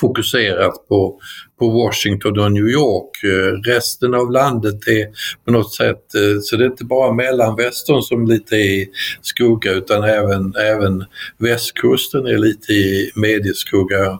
fokuserat 0.00 0.88
på, 0.88 1.20
på 1.58 1.70
Washington 1.70 2.38
och 2.38 2.52
New 2.52 2.68
York. 2.68 3.24
Eh, 3.24 3.70
resten 3.72 4.14
av 4.14 4.30
landet 4.30 4.88
är 4.88 5.06
på 5.44 5.50
något 5.50 5.74
sätt, 5.74 6.14
eh, 6.14 6.40
så 6.42 6.56
det 6.56 6.64
är 6.64 6.70
inte 6.70 6.84
bara 6.84 7.12
mellanvästern 7.12 8.02
som 8.02 8.26
lite 8.26 8.56
är 8.56 8.82
i 8.82 8.90
skugga 9.22 9.72
utan 9.72 10.04
även, 10.04 10.54
även 10.54 11.04
västkusten 11.38 12.26
är 12.26 12.38
lite 12.38 12.72
i 12.72 13.10
medieskugga. 13.14 14.18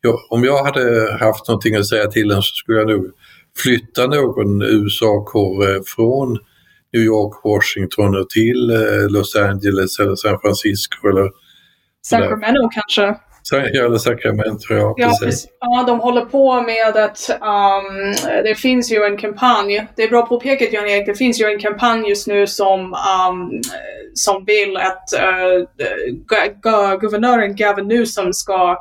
Jag, 0.00 0.18
om 0.30 0.44
jag 0.44 0.64
hade 0.64 1.16
haft 1.20 1.48
någonting 1.48 1.76
att 1.76 1.88
säga 1.88 2.06
till 2.06 2.28
den 2.28 2.42
så 2.42 2.54
skulle 2.54 2.78
jag 2.78 2.88
nog 2.88 3.10
flytta 3.56 4.06
någon 4.06 4.62
USA-korre 4.62 5.82
från 5.86 6.38
New 6.92 7.02
York, 7.02 7.44
Washington 7.44 8.16
och 8.16 8.30
till 8.30 8.70
eh, 8.70 9.10
Los 9.10 9.36
Angeles 9.36 9.98
eller 9.98 10.16
San 10.16 10.38
Francisco 10.40 11.08
eller 11.08 11.30
Sacramento 12.02 12.68
kanske? 12.72 13.14
Ja, 13.50 13.84
eller 13.84 13.98
Sacramento, 13.98 14.74
ja, 14.74 14.94
ja 14.96 15.12
precis. 15.22 15.48
Ja, 15.60 15.84
de 15.86 16.00
håller 16.00 16.24
på 16.24 16.60
med 16.60 16.96
att 16.96 17.30
um, 17.30 18.12
det 18.44 18.54
finns 18.54 18.92
ju 18.92 19.04
en 19.04 19.16
kampanj. 19.16 19.86
Det 19.96 20.02
är 20.02 20.08
bra 20.08 20.26
påpekat 20.26 20.72
Jan-Erik, 20.72 21.06
det 21.06 21.14
finns 21.14 21.40
ju 21.40 21.46
en 21.46 21.58
kampanj 21.58 22.08
just 22.08 22.26
nu 22.26 22.46
som, 22.46 22.80
um, 22.80 23.62
som 24.14 24.44
vill 24.44 24.76
att 24.76 25.04
uh, 25.16 26.98
guvernören 27.00 27.56
Gavin 27.56 27.88
Newsom 27.88 28.32
ska 28.32 28.76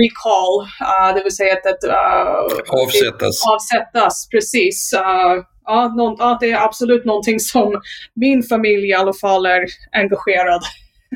recall, 0.00 0.60
uh, 0.62 1.14
det 1.14 1.22
vill 1.22 1.36
säga 1.36 1.52
att, 1.52 1.66
att 1.66 1.84
uh, 1.84 2.82
avsättas. 2.82 3.42
avsättas. 3.46 4.28
Precis. 4.30 4.94
Uh, 4.96 5.42
ja, 5.66 5.94
någon, 5.96 6.16
ja, 6.18 6.38
det 6.40 6.50
är 6.50 6.64
absolut 6.64 7.04
någonting 7.04 7.40
som 7.40 7.80
min 8.14 8.42
familj 8.42 8.88
i 8.88 8.94
alla 8.94 9.12
fall 9.12 9.46
är 9.46 9.64
engagerad, 9.92 10.62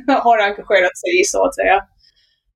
har 0.23 0.39
engagerat 0.39 0.99
sig 0.99 1.21
i 1.21 1.25
så 1.25 1.45
att 1.45 1.55
säga. 1.55 1.83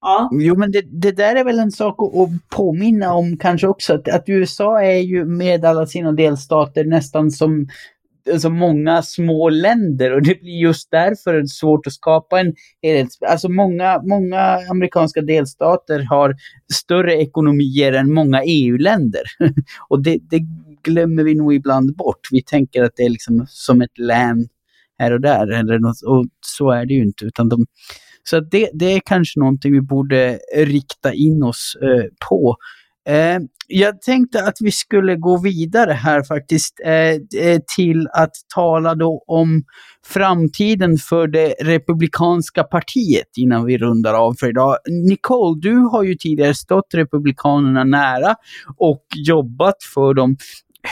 Ja. 0.00 0.28
Jo, 0.32 0.56
men 0.56 0.72
det, 0.72 0.82
det 0.82 1.12
där 1.12 1.36
är 1.36 1.44
väl 1.44 1.58
en 1.58 1.70
sak 1.70 2.02
att, 2.02 2.20
att 2.20 2.48
påminna 2.56 3.14
om 3.14 3.36
kanske 3.36 3.66
också, 3.66 3.94
att, 3.94 4.08
att, 4.08 4.24
USA 4.26 4.82
är 4.82 4.98
ju 4.98 5.24
med 5.24 5.64
alla 5.64 5.86
sina 5.86 6.12
delstater 6.12 6.84
nästan 6.84 7.30
som 7.30 7.66
alltså 8.32 8.50
många 8.50 9.02
små 9.02 9.48
länder 9.48 10.12
och 10.12 10.22
det 10.22 10.40
blir 10.40 10.60
just 10.60 10.90
därför 10.90 11.44
svårt 11.46 11.86
att 11.86 11.92
skapa 11.92 12.40
en 12.40 12.54
Alltså 13.28 13.48
många, 13.48 14.02
många 14.02 14.60
amerikanska 14.70 15.20
delstater 15.20 16.06
har 16.10 16.34
större 16.72 17.14
ekonomier 17.14 17.92
än 17.92 18.12
många 18.12 18.42
EU-länder. 18.44 19.22
och 19.88 20.02
det, 20.02 20.18
det 20.30 20.40
glömmer 20.84 21.24
vi 21.24 21.34
nog 21.34 21.54
ibland 21.54 21.96
bort. 21.96 22.20
Vi 22.30 22.42
tänker 22.42 22.82
att 22.82 22.92
det 22.96 23.02
är 23.02 23.10
liksom 23.10 23.46
som 23.48 23.82
ett 23.82 23.98
län 23.98 24.48
här 24.98 25.12
och 25.12 25.20
där, 25.20 25.52
eller 25.52 25.78
något, 25.78 26.02
och 26.06 26.24
så 26.40 26.70
är 26.70 26.86
det 26.86 26.94
ju 26.94 27.02
inte. 27.02 27.24
Utan 27.24 27.48
de, 27.48 27.66
så 28.24 28.40
det, 28.40 28.70
det 28.74 28.86
är 28.86 29.00
kanske 29.04 29.40
någonting 29.40 29.72
vi 29.72 29.80
borde 29.80 30.38
rikta 30.56 31.12
in 31.12 31.42
oss 31.42 31.76
eh, 31.82 32.04
på. 32.28 32.56
Eh, 33.08 33.38
jag 33.68 34.02
tänkte 34.02 34.44
att 34.44 34.56
vi 34.60 34.70
skulle 34.70 35.16
gå 35.16 35.40
vidare 35.42 35.92
här 35.92 36.22
faktiskt 36.22 36.80
eh, 36.84 37.42
eh, 37.42 37.60
till 37.76 38.08
att 38.12 38.30
tala 38.54 38.94
då 38.94 39.24
om 39.26 39.62
framtiden 40.06 40.96
för 40.96 41.26
det 41.26 41.54
republikanska 41.60 42.64
partiet 42.64 43.28
innan 43.36 43.64
vi 43.64 43.78
rundar 43.78 44.14
av 44.14 44.34
för 44.34 44.48
idag. 44.48 44.76
Nicole, 45.08 45.60
du 45.60 45.76
har 45.76 46.02
ju 46.02 46.14
tidigare 46.14 46.54
stått 46.54 46.94
republikanerna 46.94 47.84
nära 47.84 48.34
och 48.76 49.04
jobbat 49.14 49.82
för 49.94 50.14
dem. 50.14 50.36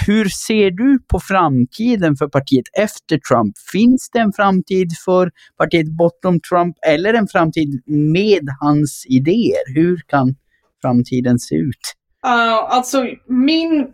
Hur 0.06 0.28
ser 0.28 0.70
du 0.70 0.98
på 1.08 1.20
framtiden 1.20 2.16
för 2.16 2.28
partiet 2.28 2.64
efter 2.78 3.18
Trump? 3.18 3.58
Finns 3.72 4.10
det 4.12 4.18
en 4.18 4.32
framtid 4.32 4.92
för 5.04 5.30
partiet 5.58 5.86
bortom 5.86 6.40
Trump 6.40 6.76
eller 6.86 7.14
en 7.14 7.28
framtid 7.28 7.82
med 7.86 8.48
hans 8.60 9.06
idéer? 9.08 9.74
Hur 9.74 10.00
kan 10.06 10.34
framtiden 10.82 11.38
se 11.38 11.54
ut? 11.54 11.94
Uh, 12.26 12.74
alltså 12.76 13.06
min, 13.28 13.80
uh, 13.80 13.86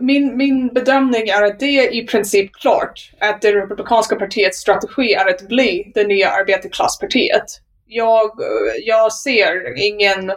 min, 0.00 0.36
min 0.36 0.68
bedömning 0.68 1.28
är 1.28 1.42
att 1.42 1.60
det 1.60 1.78
är 1.78 1.94
i 1.94 2.06
princip 2.06 2.52
klart 2.52 3.12
att 3.20 3.42
det 3.42 3.52
republikanska 3.52 4.16
partiets 4.16 4.58
strategi 4.58 5.12
är 5.12 5.28
att 5.28 5.48
bli 5.48 5.92
det 5.94 6.06
nya 6.06 6.30
arbetarklasspartiet. 6.30 7.44
Jag, 7.86 8.24
uh, 8.24 8.86
jag 8.86 9.12
ser 9.12 9.86
ingen 9.86 10.30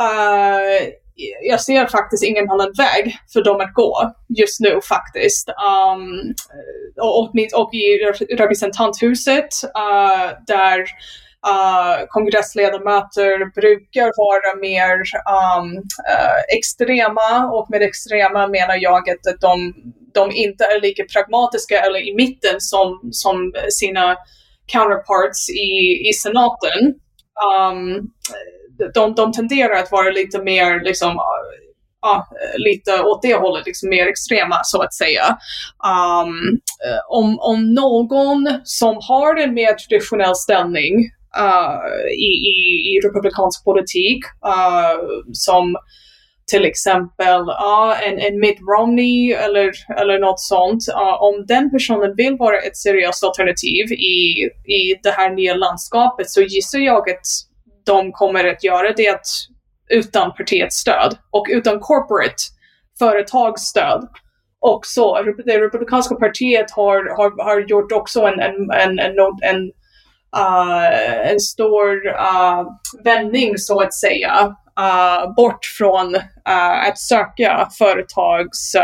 eh, 0.00 0.88
jag 1.42 1.60
ser 1.60 1.86
faktiskt 1.86 2.24
ingen 2.24 2.50
annan 2.50 2.72
väg 2.78 3.16
för 3.32 3.44
dem 3.44 3.60
att 3.60 3.74
gå 3.74 4.12
just 4.28 4.60
nu 4.60 4.80
faktiskt. 4.88 5.48
Um, 5.48 6.34
och, 7.00 7.20
och, 7.20 7.30
och, 7.54 7.74
i 7.74 8.12
representanthuset 8.36 9.48
uh, 9.64 10.32
där 10.46 10.78
uh, 11.48 12.06
kongressledamöter 12.08 13.60
brukar 13.60 14.12
vara 14.16 14.60
mer 14.60 14.94
um, 15.38 15.76
uh, 16.12 16.56
extrema 16.56 17.50
och 17.50 17.70
med 17.70 17.82
extrema 17.82 18.46
menar 18.46 18.76
jag 18.80 19.10
att 19.10 19.40
de, 19.40 19.74
de 20.14 20.30
inte 20.30 20.64
är 20.64 20.80
lika 20.80 21.04
pragmatiska 21.12 21.80
eller 21.80 22.08
i 22.08 22.14
mitten 22.14 22.60
som, 22.60 23.08
som 23.12 23.52
sina 23.70 24.16
counterparts 24.72 25.50
i, 25.50 26.08
i 26.08 26.12
senaten. 26.12 26.94
Um, 27.48 28.12
de, 28.94 29.14
de 29.14 29.32
tenderar 29.32 29.74
att 29.74 29.92
vara 29.92 30.10
lite 30.10 30.42
mer 30.42 30.80
liksom, 30.84 31.18
ja, 32.02 32.28
lite 32.56 33.02
åt 33.02 33.22
det 33.22 33.34
hållet, 33.34 33.66
liksom 33.66 33.88
mer 33.88 34.06
extrema 34.06 34.60
så 34.64 34.82
att 34.82 34.94
säga. 34.94 35.38
Um, 35.86 36.60
om, 37.08 37.38
om 37.40 37.74
någon 37.74 38.60
som 38.64 38.98
har 39.00 39.36
en 39.36 39.54
mer 39.54 39.74
traditionell 39.74 40.36
ställning 40.36 40.94
uh, 41.38 42.10
i, 42.12 42.32
i, 42.52 42.56
i 42.90 43.00
republikansk 43.04 43.64
politik, 43.64 44.24
uh, 44.46 45.00
som 45.32 45.76
till 46.50 46.64
exempel 46.64 47.40
uh, 47.40 48.08
en, 48.08 48.18
en 48.18 48.40
Mitt 48.40 48.58
Romney 48.60 49.32
eller, 49.32 49.70
eller 50.00 50.18
något 50.18 50.40
sånt, 50.40 50.82
uh, 50.88 51.22
om 51.22 51.44
den 51.48 51.70
personen 51.70 52.16
vill 52.16 52.36
vara 52.36 52.58
ett 52.58 52.76
seriöst 52.76 53.24
alternativ 53.24 53.92
i, 53.92 54.48
i 54.78 54.94
det 55.02 55.10
här 55.10 55.30
nya 55.30 55.54
landskapet 55.54 56.30
så 56.30 56.42
gissar 56.42 56.78
jag 56.78 57.10
att 57.10 57.26
de 57.86 58.12
kommer 58.12 58.44
att 58.44 58.64
göra 58.64 58.92
det 58.92 59.20
utan 59.90 60.32
partiets 60.32 60.76
stöd 60.76 61.16
och 61.30 61.46
utan 61.50 61.80
corporate 61.80 62.42
företagsstöd. 62.98 64.08
Och 64.60 64.86
så, 64.86 65.22
det 65.22 65.60
republikanska 65.60 66.14
partiet 66.14 66.70
har, 66.70 67.16
har, 67.16 67.44
har 67.44 67.60
gjort 67.60 67.92
också 67.92 68.20
en, 68.20 68.40
en, 68.40 68.70
en, 68.70 68.98
en, 68.98 69.16
en, 69.42 69.72
uh, 70.36 71.30
en 71.30 71.40
stor 71.40 72.06
uh, 72.06 72.62
vändning 73.04 73.58
så 73.58 73.80
att 73.80 73.94
säga, 73.94 74.56
uh, 74.80 75.34
bort 75.34 75.64
från 75.78 76.16
att 76.88 76.98
söka 76.98 77.68
företags 77.78 78.76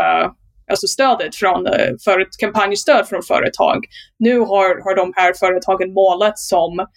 alltså 0.71 0.87
stödet 0.87 1.35
från, 1.35 1.67
för 2.03 2.19
ett 2.19 2.37
kampanjstöd 2.39 3.07
från 3.07 3.23
företag. 3.23 3.85
Nu 4.19 4.39
har, 4.39 4.83
har 4.83 4.95
de 4.95 5.13
här 5.15 5.33
företagen 5.33 5.93
målat 5.93 6.39
som 6.39 6.87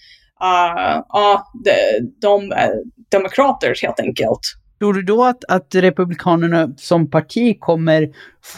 uh, 0.43 0.97
uh, 0.97 1.41
de, 1.65 2.03
de 2.21 2.53
demokrater 3.11 3.75
helt 3.83 4.01
enkelt. 4.01 4.41
Tror 4.79 4.93
du 4.95 5.03
då 5.03 5.25
att, 5.25 5.45
att 5.49 5.75
Republikanerna 5.75 6.69
som 6.77 7.11
parti 7.11 7.57
kommer 7.61 8.09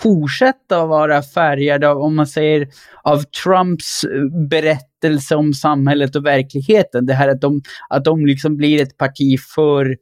fortsätta 0.03 0.87
vara 0.87 1.23
färgade 1.23 1.89
av, 1.89 1.99
om 1.99 2.17
man 2.17 2.27
säger, 2.27 2.69
av 3.03 3.23
Trumps 3.23 4.05
berättelse 4.51 5.37
om 5.37 5.53
samhället 5.53 6.17
och 6.17 6.27
verkligheten? 6.27 7.07
Det 7.07 7.15
här 7.15 7.29
att 7.29 7.41
de, 7.41 7.63
att 7.89 8.05
de 8.05 8.27
liksom 8.27 8.57
blir 8.57 8.83
ett 8.83 8.99
parti 8.99 9.41
för 9.55 9.97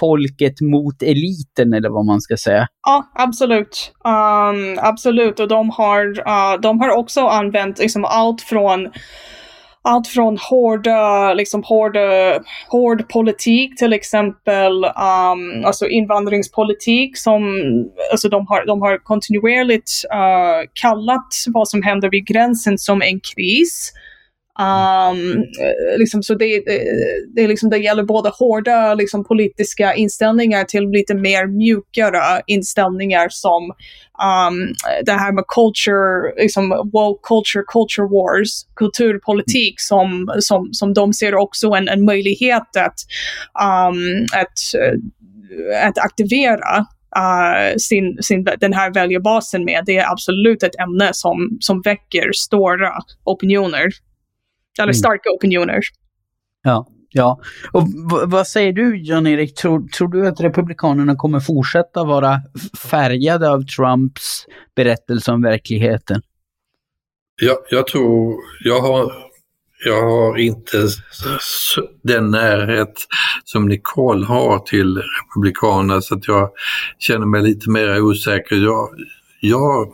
folket 0.00 0.60
mot 0.60 1.02
eliten 1.02 1.72
eller 1.72 1.88
vad 1.88 2.06
man 2.06 2.20
ska 2.20 2.36
säga. 2.36 2.66
Ja, 2.86 3.10
absolut. 3.14 3.92
Um, 4.04 4.78
absolut, 4.78 5.40
och 5.40 5.48
de 5.48 5.70
har, 5.70 6.18
uh, 6.18 6.60
de 6.62 6.80
har 6.80 6.90
också 6.90 7.20
använt 7.20 7.78
liksom 7.78 8.04
allt 8.04 8.40
från 8.40 8.88
allt 9.88 10.06
från 10.06 10.38
hårda, 10.38 11.34
liksom 11.34 11.62
hårda, 11.62 12.40
hård 12.68 13.08
politik 13.08 13.76
till 13.76 13.92
exempel, 13.92 14.84
um, 14.84 15.64
alltså 15.64 15.86
invandringspolitik 15.86 17.16
som, 17.16 17.42
alltså 18.12 18.28
de 18.28 18.46
har, 18.46 18.66
de 18.66 18.82
har 18.82 18.98
kontinuerligt 18.98 19.90
uh, 20.14 20.70
kallat 20.72 21.34
vad 21.46 21.68
som 21.68 21.82
händer 21.82 22.10
vid 22.10 22.26
gränsen 22.26 22.78
som 22.78 23.02
en 23.02 23.20
kris. 23.20 23.92
Um, 24.60 25.44
liksom, 25.98 26.22
så 26.22 26.34
det, 26.34 26.62
det, 27.34 27.48
liksom, 27.48 27.70
det 27.70 27.78
gäller 27.78 28.02
både 28.02 28.28
hårda 28.28 28.94
liksom, 28.94 29.24
politiska 29.24 29.94
inställningar 29.94 30.64
till 30.64 30.90
lite 30.90 31.14
mer 31.14 31.46
mjukare 31.46 32.42
inställningar 32.46 33.28
som 33.30 33.62
um, 34.22 34.74
det 35.06 35.12
här 35.12 35.32
med 35.32 35.44
culture, 35.54 36.42
liksom, 36.42 36.90
woke 36.92 37.28
culture, 37.28 37.64
culture 37.72 38.08
wars, 38.08 38.50
kulturpolitik 38.76 39.74
som, 39.76 40.28
som, 40.40 40.68
som 40.72 40.94
de 40.94 41.12
ser 41.12 41.34
också 41.34 41.68
en, 41.68 41.88
en 41.88 42.04
möjlighet 42.04 42.76
att, 42.76 42.98
um, 43.62 44.26
att, 44.32 44.58
att 45.82 45.98
aktivera 45.98 46.86
Uh, 47.16 47.76
sin, 47.76 48.18
sin, 48.22 48.44
den 48.60 48.72
här 48.72 48.94
väljarbasen 48.94 49.64
med. 49.64 49.82
Det 49.86 49.98
är 49.98 50.12
absolut 50.12 50.62
ett 50.62 50.80
ämne 50.80 51.10
som, 51.12 51.58
som 51.60 51.82
väcker 51.82 52.32
stora 52.32 52.92
opinioner. 53.24 53.88
Eller 54.78 54.92
mm. 54.92 54.94
starka 54.94 55.30
opinioner. 55.30 55.80
Ja, 56.62 56.86
ja. 57.10 57.40
Och 57.72 57.88
vad 58.26 58.46
säger 58.46 58.72
du 58.72 59.02
Jan-Erik? 59.02 59.54
Tror, 59.54 59.88
tror 59.88 60.08
du 60.08 60.28
att 60.28 60.40
Republikanerna 60.40 61.16
kommer 61.16 61.40
fortsätta 61.40 62.04
vara 62.04 62.40
färgade 62.90 63.50
av 63.50 63.62
Trumps 63.62 64.46
berättelse 64.76 65.32
om 65.32 65.42
verkligheten? 65.42 66.22
Ja, 67.42 67.56
jag 67.70 67.86
tror, 67.86 68.36
jag 68.64 68.80
har, 68.80 69.12
jag 69.84 70.02
har 70.02 70.38
inte 70.38 70.88
den 72.02 72.30
närhet 72.30 73.06
som 73.44 73.68
Nicole 73.68 74.26
har 74.26 74.58
till 74.58 75.02
Republikanerna 75.02 76.00
så 76.00 76.14
att 76.14 76.28
jag 76.28 76.50
känner 76.98 77.26
mig 77.26 77.42
lite 77.42 77.70
mer 77.70 78.00
osäker. 78.00 78.56
Jag, 78.56 78.88
jag 79.40 79.88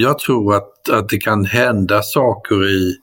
jag 0.00 0.18
tror 0.18 0.54
att, 0.54 0.88
att 0.90 1.08
det 1.08 1.18
kan 1.18 1.44
hända 1.44 2.02
saker 2.02 2.68
i, 2.68 2.96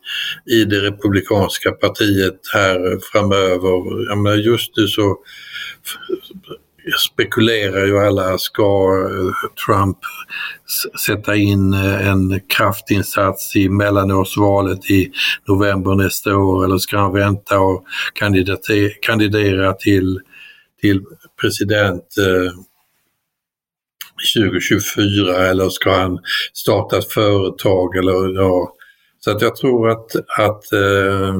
i 0.45 0.65
det 0.65 0.81
republikanska 0.81 1.71
partiet 1.71 2.39
här 2.53 2.99
framöver. 3.11 4.07
Jag 4.09 4.17
menar, 4.17 4.37
just 4.37 4.77
nu 4.77 4.87
så 4.87 5.17
spekulerar 7.11 7.85
ju 7.85 7.99
alla, 7.99 8.37
ska 8.37 8.63
eh, 9.09 9.49
Trump 9.65 9.97
sätta 11.05 11.35
in 11.35 11.73
eh, 11.73 12.07
en 12.07 12.39
kraftinsats 12.47 13.55
i 13.55 13.69
mellanårsvalet 13.69 14.91
i 14.91 15.11
november 15.47 15.95
nästa 15.95 16.37
år 16.37 16.65
eller 16.65 16.77
ska 16.77 16.97
han 16.97 17.13
vänta 17.13 17.59
och 17.59 17.85
kandidera 19.01 19.73
till, 19.73 20.19
till 20.81 21.01
president 21.41 22.03
eh, 22.17 22.51
2024 24.35 25.47
eller 25.47 25.69
ska 25.69 25.91
han 25.91 26.19
starta 26.53 26.97
ett 26.97 27.13
företag 27.13 27.97
eller 27.97 28.35
ja. 28.35 28.73
Så 29.19 29.31
att 29.31 29.41
jag 29.41 29.55
tror 29.55 29.89
att, 29.89 30.15
att, 30.37 30.73
eh, 30.73 31.35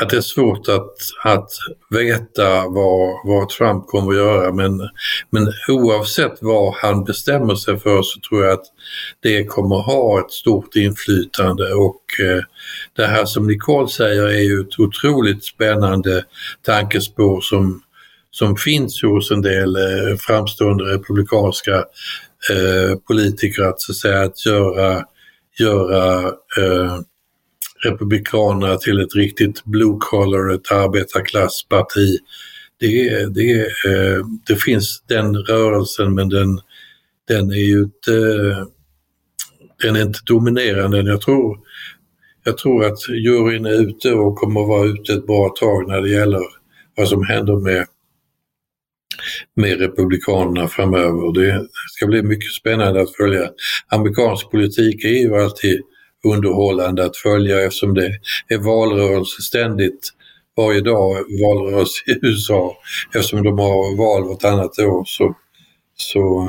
att 0.00 0.10
det 0.10 0.16
är 0.16 0.20
svårt 0.20 0.68
att, 0.68 0.94
att 1.24 1.50
veta 1.90 2.68
vad, 2.68 3.20
vad 3.24 3.48
Trump 3.48 3.86
kommer 3.86 4.10
att 4.10 4.16
göra 4.16 4.52
men, 4.52 4.88
men 5.30 5.52
oavsett 5.68 6.38
vad 6.40 6.74
han 6.74 7.04
bestämmer 7.04 7.54
sig 7.54 7.78
för 7.78 8.02
så 8.02 8.20
tror 8.20 8.44
jag 8.44 8.52
att 8.52 8.66
det 9.20 9.44
kommer 9.44 9.78
att 9.78 9.86
ha 9.86 10.20
ett 10.20 10.30
stort 10.30 10.76
inflytande 10.76 11.74
och 11.74 12.02
eh, 12.20 12.42
det 12.96 13.06
här 13.06 13.24
som 13.24 13.46
Nicole 13.46 13.88
säger 13.88 14.26
är 14.26 14.42
ju 14.42 14.60
ett 14.60 14.78
otroligt 14.78 15.44
spännande 15.44 16.24
tankespår 16.62 17.40
som 17.40 17.82
som 18.30 18.56
finns 18.56 19.02
hos 19.02 19.30
en 19.30 19.42
del 19.42 19.76
eh, 19.76 20.16
framstående 20.18 20.84
republikanska 20.84 21.76
eh, 22.50 22.98
politiker 23.06 23.62
att, 23.62 23.80
så 23.80 23.92
att, 23.92 23.96
säga, 23.96 24.22
att 24.22 24.46
göra, 24.46 25.04
göra 25.58 26.26
eh, 26.58 27.00
Republikanerna 27.84 28.76
till 28.76 29.00
ett 29.00 29.14
riktigt 29.14 29.64
blue 29.64 29.96
collar, 30.00 30.54
ett 30.54 30.72
arbetarklassparti. 30.72 32.18
Det, 32.80 33.26
det, 33.34 33.60
eh, 33.60 34.24
det 34.46 34.56
finns 34.56 35.02
den 35.06 35.36
rörelsen 35.36 36.14
men 36.14 36.28
den, 36.28 36.60
den 37.28 37.50
är 37.50 37.66
ju 37.66 37.82
inte, 37.82 38.12
den 39.82 39.96
är 39.96 40.02
inte 40.02 40.20
dominerande. 40.26 40.98
Jag 40.98 41.20
tror, 41.20 41.58
jag 42.44 42.58
tror 42.58 42.84
att 42.84 43.08
juryn 43.08 43.66
är 43.66 43.80
ute 43.80 44.12
och 44.12 44.36
kommer 44.36 44.60
att 44.60 44.68
vara 44.68 44.86
ute 44.86 45.12
ett 45.12 45.26
bra 45.26 45.48
tag 45.60 45.88
när 45.88 46.00
det 46.00 46.10
gäller 46.10 46.42
vad 46.96 47.08
som 47.08 47.24
händer 47.26 47.56
med 47.56 47.86
med 49.56 49.80
Republikanerna 49.80 50.68
framöver. 50.68 51.32
Det 51.32 51.66
ska 51.90 52.06
bli 52.06 52.22
mycket 52.22 52.52
spännande 52.52 53.00
att 53.02 53.16
följa. 53.16 53.50
Amerikansk 53.88 54.50
politik 54.50 55.04
är 55.04 55.08
ju 55.08 55.36
alltid 55.36 55.80
underhållande 56.24 57.04
att 57.04 57.16
följa 57.16 57.60
eftersom 57.60 57.94
det 57.94 58.10
är 58.48 58.58
valrörelse 58.58 59.42
ständigt 59.42 60.12
varje 60.56 60.80
dag 60.80 61.16
valrörelse 61.42 62.10
i 62.10 62.26
USA 62.26 62.76
eftersom 63.14 63.42
de 63.42 63.58
har 63.58 63.96
val 63.96 64.28
vartannat 64.28 64.78
år. 64.78 65.02
Så, 65.06 65.34
så 65.96 66.48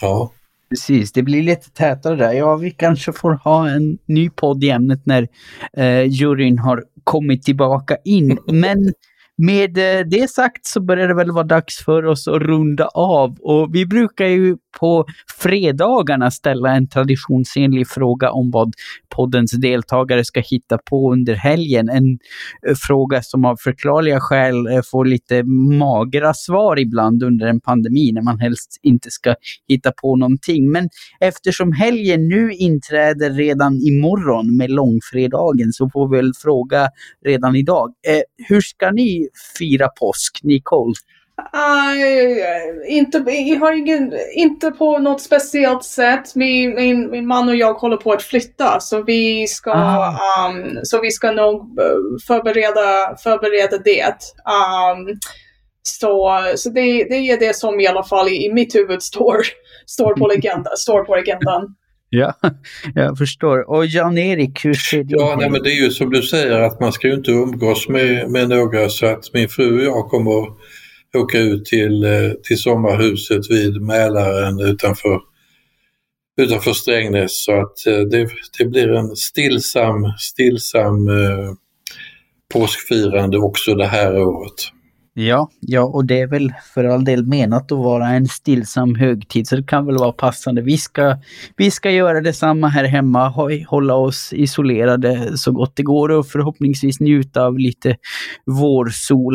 ja. 0.00 0.32
Precis, 0.68 1.12
det 1.12 1.22
blir 1.22 1.42
lite 1.42 1.70
tätare 1.70 2.16
där. 2.16 2.32
Ja, 2.32 2.56
vi 2.56 2.70
kanske 2.70 3.12
får 3.12 3.32
ha 3.32 3.68
en 3.68 3.98
ny 4.06 4.30
podd 4.30 4.64
i 4.64 4.70
ämnet 4.70 5.00
när 5.06 5.28
eh, 5.76 6.02
juryn 6.02 6.58
har 6.58 6.84
kommit 7.04 7.42
tillbaka 7.42 7.96
in. 8.04 8.38
Men 8.46 8.92
med 9.36 9.78
eh, 9.78 10.06
det 10.06 10.30
sagt 10.30 10.66
så 10.66 10.80
börjar 10.80 11.08
det 11.08 11.14
väl 11.14 11.30
vara 11.30 11.44
dags 11.44 11.84
för 11.84 12.04
oss 12.04 12.28
att 12.28 12.42
runda 12.42 12.86
av. 12.86 13.36
Och 13.40 13.74
vi 13.74 13.86
brukar 13.86 14.26
ju 14.26 14.56
på 14.80 15.04
fredagarna 15.38 16.30
ställa 16.30 16.74
en 16.74 16.88
traditionsenlig 16.88 17.88
fråga 17.88 18.30
om 18.30 18.50
vad 18.50 18.72
poddens 19.08 19.52
deltagare 19.52 20.24
ska 20.24 20.40
hitta 20.40 20.78
på 20.78 21.12
under 21.12 21.34
helgen. 21.34 21.88
En 21.88 22.18
eh, 22.68 22.74
fråga 22.86 23.22
som 23.22 23.44
av 23.44 23.56
förklarliga 23.56 24.20
skäl 24.20 24.66
eh, 24.66 24.80
får 24.90 25.04
lite 25.04 25.42
magra 25.78 26.34
svar 26.34 26.78
ibland 26.78 27.22
under 27.22 27.46
en 27.46 27.60
pandemi 27.60 28.12
när 28.12 28.22
man 28.22 28.40
helst 28.40 28.80
inte 28.82 29.10
ska 29.10 29.34
hitta 29.68 29.92
på 29.92 30.16
någonting. 30.16 30.70
Men 30.70 30.88
eftersom 31.20 31.72
helgen 31.72 32.28
nu 32.28 32.52
inträder 32.52 33.30
redan 33.30 33.80
imorgon 33.80 34.56
med 34.56 34.70
långfredagen 34.70 35.72
så 35.72 35.90
får 35.90 36.08
vi 36.08 36.16
väl 36.16 36.32
fråga 36.42 36.88
redan 37.24 37.56
idag. 37.56 37.88
Eh, 38.08 38.46
hur 38.48 38.60
ska 38.60 38.90
ni 38.90 39.28
fira 39.58 39.88
påsk, 39.88 40.40
Nicole? 40.42 40.94
Uh, 41.38 42.96
inte, 42.96 43.18
jag 43.26 43.60
har 43.60 43.72
ingen, 43.72 44.12
inte 44.34 44.70
på 44.70 44.98
något 44.98 45.22
speciellt 45.22 45.84
sätt. 45.84 46.34
Min, 46.34 46.74
min, 46.74 47.10
min 47.10 47.26
man 47.26 47.48
och 47.48 47.56
jag 47.56 47.74
håller 47.74 47.96
på 47.96 48.12
att 48.12 48.22
flytta 48.22 48.80
så 48.80 49.02
vi 49.02 49.46
ska, 49.46 49.72
um, 50.48 50.80
så 50.82 51.00
vi 51.00 51.10
ska 51.10 51.32
nog 51.32 51.60
eh, 51.80 52.24
förbereda, 52.26 53.16
förbereda 53.22 53.78
det. 53.78 54.16
Um, 54.44 55.18
så 55.82 56.40
så 56.56 56.70
det, 56.70 57.04
det 57.04 57.14
är 57.14 57.40
det 57.40 57.56
som 57.56 57.80
i 57.80 57.86
alla 57.86 58.04
fall 58.04 58.28
i, 58.28 58.46
i 58.46 58.52
mitt 58.52 58.74
huvud 58.74 59.02
står, 59.02 59.36
står, 59.86 60.14
på, 60.14 60.26
legenda, 60.26 60.70
står 60.76 61.04
på 61.04 61.14
agendan. 61.14 61.74
Ja, 62.10 62.34
jag 62.94 63.18
förstår. 63.18 63.70
Och 63.70 63.86
Jan-Erik, 63.86 64.64
hur 64.64 64.74
ser 64.74 65.04
det 65.04 65.14
Ja, 65.16 65.36
nej, 65.38 65.50
men 65.50 65.62
det 65.62 65.70
är 65.70 65.82
ju 65.82 65.90
som 65.90 66.10
du 66.10 66.22
säger 66.22 66.60
att 66.60 66.80
man 66.80 66.92
ska 66.92 67.08
ju 67.08 67.14
inte 67.14 67.30
umgås 67.30 67.88
med, 67.88 68.30
med 68.30 68.48
några 68.48 68.88
så 68.88 69.06
att 69.06 69.32
min 69.32 69.48
fru 69.48 69.78
och 69.78 69.84
jag 69.84 70.08
kommer 70.08 70.46
åka 71.16 71.38
ut 71.38 71.64
till, 71.64 72.04
eh, 72.04 72.30
till 72.42 72.58
sommarhuset 72.58 73.50
vid 73.50 73.82
Mälaren 73.82 74.60
utanför, 74.60 75.20
utanför 76.40 76.72
Strängnäs. 76.72 77.44
Så 77.44 77.52
att 77.52 77.86
eh, 77.86 77.98
det, 77.98 78.28
det 78.58 78.64
blir 78.64 78.92
en 78.92 79.16
stillsam, 79.16 80.12
stillsam 80.18 81.08
eh, 81.08 81.52
påskfirande 82.52 83.38
också 83.38 83.74
det 83.74 83.86
här 83.86 84.18
året. 84.18 84.72
Ja, 85.18 85.50
ja, 85.60 85.82
och 85.82 86.04
det 86.04 86.20
är 86.20 86.26
väl 86.26 86.52
för 86.74 86.84
all 86.84 87.04
del 87.04 87.26
menat 87.26 87.72
att 87.72 87.78
vara 87.78 88.08
en 88.08 88.26
stillsam 88.26 88.94
högtid, 88.94 89.48
så 89.48 89.56
det 89.56 89.62
kan 89.62 89.86
väl 89.86 89.98
vara 89.98 90.12
passande. 90.12 90.62
Vi 90.62 90.78
ska, 90.78 91.16
vi 91.56 91.70
ska 91.70 91.90
göra 91.90 92.20
detsamma 92.20 92.68
här 92.68 92.84
hemma, 92.84 93.28
hålla 93.68 93.94
oss 93.94 94.32
isolerade 94.32 95.38
så 95.38 95.52
gott 95.52 95.76
det 95.76 95.82
går 95.82 96.08
och 96.08 96.26
förhoppningsvis 96.26 97.00
njuta 97.00 97.42
av 97.42 97.58
lite 97.58 97.96
vårsol. 98.46 99.34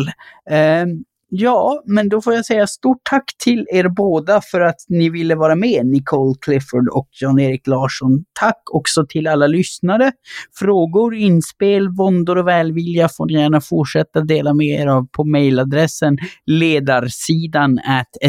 Eh, 0.50 0.86
Ja, 1.34 1.84
men 1.86 2.10
då 2.10 2.22
får 2.22 2.34
jag 2.34 2.46
säga 2.46 2.68
stort 2.68 3.02
tack 3.10 3.24
till 3.44 3.68
er 3.72 3.90
båda 3.90 4.42
för 4.42 4.62
att 4.62 4.76
ni 4.90 5.10
ville 5.10 5.36
vara 5.36 5.56
med, 5.56 5.86
Nicole 5.86 6.36
Clifford 6.42 6.90
och 6.90 7.08
Jan-Erik 7.22 7.68
Larsson. 7.68 8.24
Tack 8.40 8.62
också 8.72 9.06
till 9.10 9.28
alla 9.28 9.48
lyssnare. 9.48 10.12
Frågor, 10.60 11.16
inspel, 11.16 11.90
våndor 11.90 12.38
och 12.38 12.48
välvilja 12.48 13.10
får 13.10 13.26
ni 13.26 13.34
gärna 13.34 13.62
fortsätta 13.62 14.22
dela 14.22 14.54
med 14.54 14.68
er 14.68 14.88
av 14.88 15.08
på 15.12 15.24
mejladressen 15.24 16.18
ledarsidan 16.46 17.80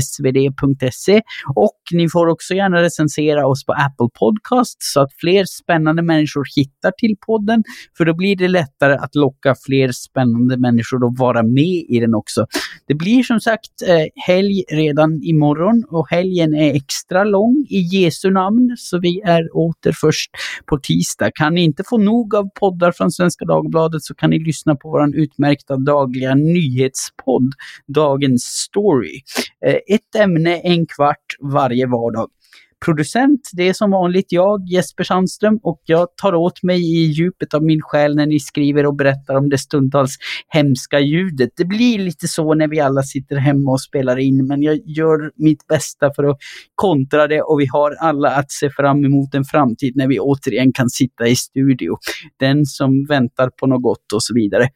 svd.se 0.03 1.21
och 1.55 1.81
ni 1.93 2.09
får 2.09 2.27
också 2.27 2.55
gärna 2.55 2.83
recensera 2.83 3.47
oss 3.47 3.67
på 3.67 3.73
Apple 3.73 4.09
Podcast 4.19 4.77
så 4.79 5.01
att 5.01 5.11
fler 5.21 5.45
spännande 5.45 6.03
människor 6.03 6.45
hittar 6.57 6.93
till 6.99 7.17
podden, 7.27 7.65
för 7.99 8.05
då 8.05 8.15
blir 8.15 8.37
det 8.37 8.49
lättare 8.49 8.95
att 8.95 9.15
locka 9.15 9.55
fler 9.67 9.93
spännande 9.93 10.57
människor 10.57 11.07
att 11.07 11.19
vara 11.19 11.43
med 11.43 11.85
i 11.89 12.01
den 12.01 12.15
också. 12.15 12.47
Det 12.93 12.97
blir 12.97 13.23
som 13.23 13.41
sagt 13.41 13.83
eh, 13.89 14.07
helg 14.27 14.65
redan 14.71 15.23
imorgon 15.23 15.85
och 15.89 16.11
helgen 16.11 16.55
är 16.55 16.75
extra 16.75 17.25
lång 17.25 17.67
i 17.71 17.79
Jesu 17.79 18.31
namn, 18.31 18.75
så 18.79 18.99
vi 18.99 19.21
är 19.21 19.57
åter 19.57 19.93
först 19.93 20.31
på 20.67 20.79
tisdag. 20.79 21.31
Kan 21.35 21.55
ni 21.55 21.65
inte 21.65 21.85
få 21.89 21.99
nog 21.99 22.35
av 22.35 22.49
poddar 22.55 22.93
från 22.93 23.11
Svenska 23.11 23.45
Dagbladet 23.45 24.03
så 24.03 24.15
kan 24.15 24.31
ni 24.31 24.39
lyssna 24.39 24.77
på 24.77 24.91
vår 24.91 25.17
utmärkta 25.17 25.77
dagliga 25.77 26.35
nyhetspodd, 26.35 27.53
Dagens 27.87 28.43
Story. 28.43 29.21
Eh, 29.67 29.95
ett 29.95 30.15
ämne, 30.17 30.57
en 30.57 30.87
kvart 30.87 31.27
varje 31.41 31.87
vardag. 31.87 32.29
Producent, 32.85 33.51
det 33.53 33.69
är 33.69 33.73
som 33.73 33.91
vanligt 33.91 34.33
jag, 34.33 34.69
Jesper 34.69 35.05
Sandström, 35.05 35.59
och 35.63 35.81
jag 35.85 36.09
tar 36.17 36.35
åt 36.35 36.63
mig 36.63 36.81
i 36.81 37.05
djupet 37.05 37.55
av 37.55 37.63
min 37.63 37.81
själ 37.83 38.17
när 38.17 38.27
ni 38.27 38.41
skriver 38.41 38.87
och 38.87 38.97
berättar 38.97 39.35
om 39.35 39.49
det 39.49 39.59
stundtals 39.59 40.17
hemska 40.49 41.01
ljudet. 41.01 41.51
Det 41.57 41.65
blir 41.65 41.99
lite 41.99 42.29
så 42.29 42.55
när 42.55 42.69
vi 42.69 42.81
alla 42.81 43.03
sitter 43.03 43.37
hemma 43.37 43.71
och 43.71 43.81
spelar 43.81 44.19
in, 44.19 44.47
men 44.47 44.63
jag 44.63 44.79
gör 44.85 45.31
mitt 45.37 45.67
bästa 45.67 46.11
för 46.17 46.25
att 46.25 46.37
kontra 46.75 47.27
det 47.27 47.43
och 47.43 47.61
vi 47.61 47.67
har 47.67 47.95
alla 48.01 48.31
att 48.31 48.53
se 48.53 48.71
fram 48.71 49.05
emot 49.05 49.35
en 49.35 49.45
framtid 49.45 49.97
när 49.97 50.09
vi 50.09 50.21
återigen 50.21 50.73
kan 50.73 50.91
sitta 50.91 51.27
i 51.27 51.37
studio. 51.37 51.97
Den 52.39 52.67
som 52.67 53.07
väntar 53.09 53.51
på 53.61 53.67
något 53.67 53.83
gott 53.83 54.13
och 54.15 54.23
så 54.23 54.35
vidare. 54.35 54.69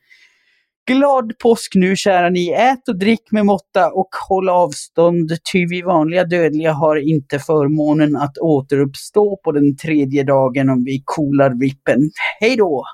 Glad 0.87 1.39
påsk 1.39 1.75
nu 1.75 1.97
kära 1.97 2.31
ni. 2.31 2.53
Ät 2.53 2.89
och 2.89 2.99
drick 2.99 3.33
med 3.33 3.47
måtta 3.47 3.91
och 3.93 4.09
håll 4.29 4.49
avstånd, 4.49 5.31
ty 5.53 5.67
vi 5.67 5.83
vanliga 5.83 6.25
dödliga 6.25 6.73
har 6.73 6.97
inte 6.97 7.39
förmånen 7.39 8.17
att 8.17 8.39
återuppstå 8.39 9.41
på 9.45 9.53
den 9.53 9.77
tredje 9.77 10.25
dagen 10.25 10.69
om 10.69 10.85
vi 10.85 11.03
kolar 11.05 11.61
vippen. 11.61 12.11
Hej 12.41 12.57
då! 12.57 12.85